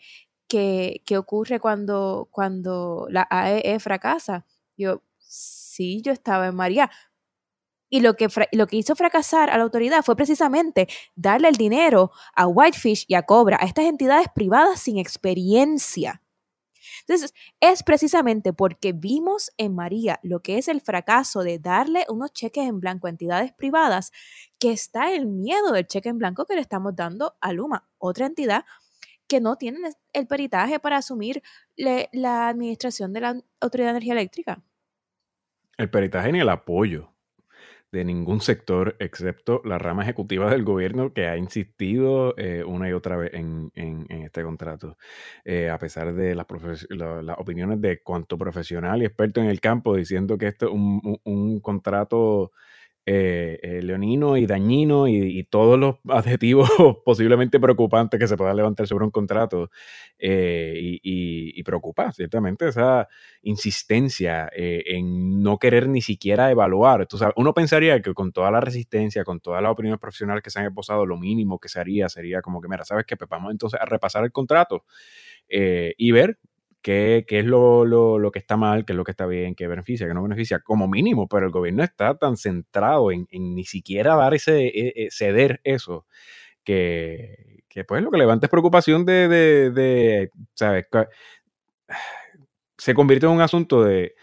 qué 0.49 1.03
ocurre 1.17 1.61
cuando, 1.61 2.29
cuando 2.33 3.07
la 3.11 3.27
AEE 3.31 3.75
e 3.75 3.81
fracasa, 3.81 4.47
yo 4.77 5.03
sí, 5.31 6.03
yo 6.03 6.13
estaba 6.13 6.49
en 6.49 6.57
María, 6.57 6.91
y 7.89 8.01
lo 8.01 8.15
que, 8.15 8.29
lo 8.53 8.67
que 8.69 8.77
hizo 8.77 8.95
fracasar 8.95 9.51
a 9.51 9.57
la 9.57 9.65
autoridad 9.65 10.05
fue 10.05 10.15
precisamente 10.17 10.89
darle 11.17 11.49
el 11.49 11.57
dinero 11.57 12.13
a 12.35 12.47
Whitefish 12.47 13.05
y 13.09 13.15
a 13.15 13.23
Cobra, 13.23 13.59
a 13.61 13.67
estas 13.67 13.87
entidades 13.87 14.29
privadas 14.33 14.81
sin 14.81 14.99
experiencia. 14.99 16.23
Entonces, 17.01 17.35
es 17.61 17.83
precisamente 17.83 18.53
porque 18.53 18.93
vimos 18.93 19.51
en 19.57 19.75
María 19.75 20.21
lo 20.23 20.41
que 20.41 20.59
es 20.59 20.69
el 20.69 20.81
fracaso 20.81 21.43
de 21.43 21.59
darle 21.59 22.07
unos 22.09 22.33
cheques 22.33 22.69
en 22.69 22.79
blanco 22.79 23.07
a 23.07 23.11
entidades 23.11 23.53
privadas, 23.53 24.13
que 24.59 24.71
está 24.71 25.13
el 25.13 25.27
miedo 25.27 25.73
del 25.73 25.87
cheque 25.87 26.09
en 26.09 26.19
blanco 26.19 26.47
que 26.47 26.55
le 26.55 26.61
estamos 26.61 26.95
dando 26.95 27.37
a 27.41 27.53
Luma, 27.53 27.89
otra 27.99 28.27
entidad 28.27 28.65
que 29.27 29.41
no 29.41 29.57
tiene 29.57 29.79
el 30.13 30.27
peritaje 30.27 30.81
para 30.81 30.99
asumir 30.99 31.43
la 31.77 32.49
administración 32.49 33.13
de 33.13 33.21
la 33.21 33.43
Autoridad 33.61 33.89
de 33.89 33.91
Energía 33.93 34.13
Eléctrica. 34.15 34.63
El 35.81 35.89
peritaje 35.89 36.31
ni 36.31 36.41
el 36.41 36.51
apoyo 36.51 37.09
de 37.91 38.05
ningún 38.05 38.43
sector 38.43 38.97
excepto 38.99 39.63
la 39.65 39.79
rama 39.79 40.03
ejecutiva 40.03 40.51
del 40.51 40.63
gobierno 40.63 41.15
que 41.15 41.27
ha 41.27 41.39
insistido 41.39 42.35
eh, 42.37 42.63
una 42.65 42.91
y 42.91 42.93
otra 42.93 43.17
vez 43.17 43.33
en, 43.33 43.73
este 44.11 44.43
contrato, 44.43 44.99
eh, 45.43 45.71
a 45.71 45.79
pesar 45.79 46.13
de 46.13 46.35
las, 46.35 46.45
opiniones 47.39 47.81
de 47.81 48.03
cuanto 48.03 48.37
profesional 48.37 49.01
y 49.01 49.07
experto 49.07 49.41
en 49.41 49.47
el 49.47 49.59
campo 49.59 49.97
diciendo 49.97 50.37
que 50.37 50.49
esto 50.49 50.67
es 50.67 50.73
un 50.73 51.61
contrato 51.61 52.53
eh, 53.07 53.59
eh, 53.63 53.83
leonino 53.83 54.37
y 54.37 54.47
dañino 54.47 55.09
y, 55.09 55.43
todos 55.45 55.79
los 55.79 55.97
adjetivos 56.09 56.69
posiblemente 57.05 57.59
preocupantes 57.59 58.21
que 58.21 58.29
se 58.29 58.37
puedan 58.37 58.55
levantar 58.57 58.87
sobre 58.87 59.07
un 59.07 59.11
contrato 59.11 59.71
eh, 60.19 60.99
y, 61.03 61.63
preocupa 61.63 62.13
ciertamente 62.13 62.69
esa 62.69 63.09
insistencia 63.43 64.51
en 64.53 65.43
no 65.43 65.59
querer 65.59 65.89
ni 65.89 66.03
siquiera 66.03 66.51
evaluar. 66.51 67.07
uno 67.37 67.55
pensaría 67.55 68.03
que 68.03 68.13
con 68.13 68.33
toda 68.33 68.51
la 68.51 68.61
resistencia, 68.61 69.25
con 69.25 69.41
todas 69.41 69.63
las 69.63 69.73
opiniones 69.73 70.01
profesionales 70.01 70.43
que 70.43 70.51
se 70.51 70.59
han 70.59 70.67
esposado, 70.67 71.07
lo 71.07 71.17
mínimo 71.17 71.59
que 71.59 71.69
se 71.69 71.81
haría 71.81 72.09
sería 72.09 72.43
como 72.43 72.61
que, 72.61 72.69
mira, 72.69 72.85
¿sabes 72.85 73.07
qué? 73.07 73.17
Pues 73.17 73.31
vamos 73.31 73.53
entonces 73.53 73.81
a 73.81 73.85
repasar 73.85 74.25
el 74.25 74.33
contrato 74.33 74.85
y 75.49 76.11
ver 76.13 76.39
qué, 76.83 77.25
es 77.29 77.45
lo, 77.45 78.31
que 78.33 78.39
está 78.39 78.57
mal, 78.57 78.85
qué 78.85 78.93
es 78.93 78.97
lo 78.97 79.05
que 79.05 79.11
está 79.13 79.27
bien, 79.27 79.55
qué 79.55 79.67
beneficia, 79.67 80.07
qué 80.07 80.15
no 80.15 80.23
beneficia, 80.23 80.61
como 80.61 80.89
mínimo, 80.89 81.29
pero 81.29 81.47
el 81.47 81.53
gobierno 81.53 81.83
está 81.85 82.17
tan 82.17 82.37
centrado 82.37 83.13
en, 83.13 83.27
ni 83.31 83.65
siquiera 83.65 84.17
dar 84.17 84.35
ese, 84.35 84.67
e, 84.69 84.93
e, 85.07 85.11
ceder 85.11 85.61
eso, 85.65 86.07
que, 86.65 87.65
que, 87.69 87.85
pues 87.85 88.03
lo 88.03 88.11
que 88.11 88.19
levanta 88.19 88.47
es 88.47 88.51
preocupación 88.51 89.05
de, 89.07 89.29
de, 89.29 90.31
¿sabes? 90.55 90.87
Se 92.79 92.95
convierte 92.95 93.27
en 93.27 93.33
un 93.33 93.41
asunto 93.43 93.85
de 93.85 94.15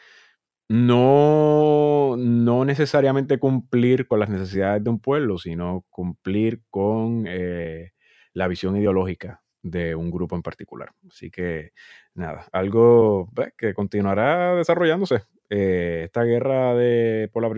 no, 0.70 2.16
no 2.18 2.66
necesariamente 2.66 3.40
cumplir 3.40 4.08
con 4.08 4.20
las 4.20 4.30
necesidades 4.30 4.84
de 4.84 4.90
un 4.90 5.00
pueblo, 5.00 5.38
sino 5.38 5.86
cumplir 5.90 6.62
con 6.70 7.26
eh, 7.28 7.94
la 8.34 8.48
visión 8.48 8.76
ideológica 8.78 9.42
de 9.62 9.96
un 9.96 10.12
grupo 10.12 10.36
en 10.36 10.42
particular. 10.42 10.92
Así 11.10 11.32
que 11.32 11.72
nada, 12.18 12.46
algo 12.52 13.30
que 13.58 13.74
continuará 13.74 14.56
desarrollándose. 14.56 15.22
Eh, 15.50 16.02
esta 16.06 16.24
guerra 16.24 16.74
de, 16.74 17.30
por, 17.32 17.44
la, 17.44 17.50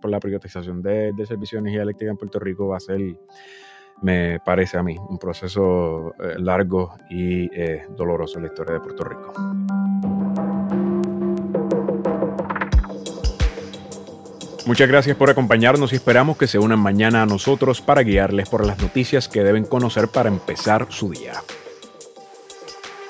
por 0.00 0.20
privatización 0.20 0.80
de, 0.82 1.12
de 1.12 1.26
servicios 1.26 1.60
de 1.60 1.68
energía 1.68 1.82
eléctrica 1.82 2.10
en 2.12 2.16
Puerto 2.16 2.38
Rico 2.38 2.68
va 2.68 2.76
a 2.76 2.80
ser, 2.80 3.00
me 4.02 4.38
parece 4.44 4.78
a 4.78 4.82
mí, 4.82 4.96
un 5.08 5.18
proceso 5.18 6.14
eh, 6.22 6.36
largo 6.38 6.94
y 7.10 7.50
eh, 7.58 7.86
doloroso 7.96 8.38
en 8.38 8.44
la 8.44 8.48
historia 8.48 8.74
de 8.74 8.80
Puerto 8.80 9.04
Rico. 9.04 9.32
Muchas 14.64 14.88
gracias 14.88 15.16
por 15.16 15.28
acompañarnos 15.28 15.92
y 15.92 15.96
esperamos 15.96 16.36
que 16.36 16.46
se 16.46 16.60
unan 16.60 16.78
mañana 16.78 17.22
a 17.22 17.26
nosotros 17.26 17.80
para 17.80 18.02
guiarles 18.02 18.48
por 18.48 18.64
las 18.64 18.80
noticias 18.80 19.28
que 19.28 19.42
deben 19.42 19.64
conocer 19.64 20.06
para 20.06 20.28
empezar 20.28 20.86
su 20.90 21.10
día. 21.10 21.32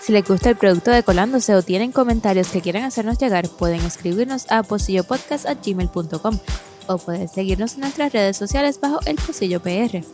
Si 0.02 0.10
les 0.12 0.26
gusta 0.26 0.50
el 0.50 0.56
producto 0.56 0.90
de 0.90 1.04
Colándose 1.04 1.54
o 1.54 1.62
tienen 1.62 1.92
comentarios 1.92 2.48
que 2.48 2.60
quieran 2.60 2.82
hacernos 2.82 3.18
llegar, 3.18 3.48
pueden 3.48 3.84
escribirnos 3.84 4.50
a 4.50 4.64
pocillopodcast.gmail.com 4.64 6.38
o 6.88 6.98
pueden 6.98 7.28
seguirnos 7.28 7.74
en 7.74 7.82
nuestras 7.82 8.12
redes 8.12 8.36
sociales 8.36 8.80
bajo 8.80 8.98
el 9.06 9.14
Pocillo 9.14 9.62
PR. 9.62 10.04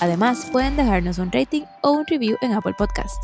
Además, 0.00 0.46
pueden 0.52 0.76
dejarnos 0.76 1.18
un 1.18 1.32
rating 1.32 1.62
o 1.80 1.90
un 1.90 2.06
review 2.06 2.36
en 2.40 2.52
Apple 2.52 2.74
Podcast. 2.78 3.20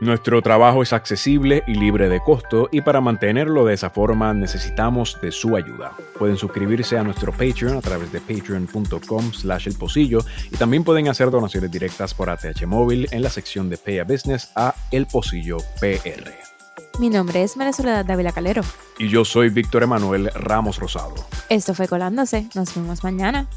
Nuestro 0.00 0.40
trabajo 0.40 0.82
es 0.82 0.94
accesible 0.94 1.62
y 1.66 1.74
libre 1.74 2.08
de 2.08 2.20
costo 2.20 2.70
y 2.72 2.80
para 2.80 3.02
mantenerlo 3.02 3.66
de 3.66 3.74
esa 3.74 3.90
forma 3.90 4.32
necesitamos 4.32 5.18
de 5.20 5.30
su 5.30 5.56
ayuda. 5.56 5.92
Pueden 6.18 6.38
suscribirse 6.38 6.96
a 6.96 7.02
nuestro 7.02 7.32
Patreon 7.32 7.76
a 7.76 7.82
través 7.82 8.10
de 8.10 8.20
patreon.com 8.20 9.32
slash 9.34 9.68
el 9.68 9.74
pocillo 9.74 10.20
y 10.50 10.56
también 10.56 10.84
pueden 10.84 11.08
hacer 11.08 11.30
donaciones 11.30 11.70
directas 11.70 12.14
por 12.14 12.30
ATH 12.30 12.64
Móvil 12.66 13.08
en 13.10 13.22
la 13.22 13.28
sección 13.28 13.68
de 13.68 13.76
Pay 13.76 13.98
a 13.98 14.04
Business 14.04 14.50
a 14.56 14.74
El 14.90 15.06
Pocillo 15.06 15.58
PR. 15.80 16.32
Mi 16.98 17.10
nombre 17.10 17.42
es 17.42 17.58
María 17.58 17.74
Soledad 17.74 18.06
Dávila 18.06 18.32
Calero. 18.32 18.62
Y 18.98 19.08
yo 19.08 19.26
soy 19.26 19.50
Víctor 19.50 19.82
Emanuel 19.82 20.30
Ramos 20.34 20.78
Rosado. 20.78 21.14
Esto 21.50 21.74
fue 21.74 21.88
Colándose. 21.88 22.48
Nos 22.54 22.74
vemos 22.74 23.04
mañana. 23.04 23.48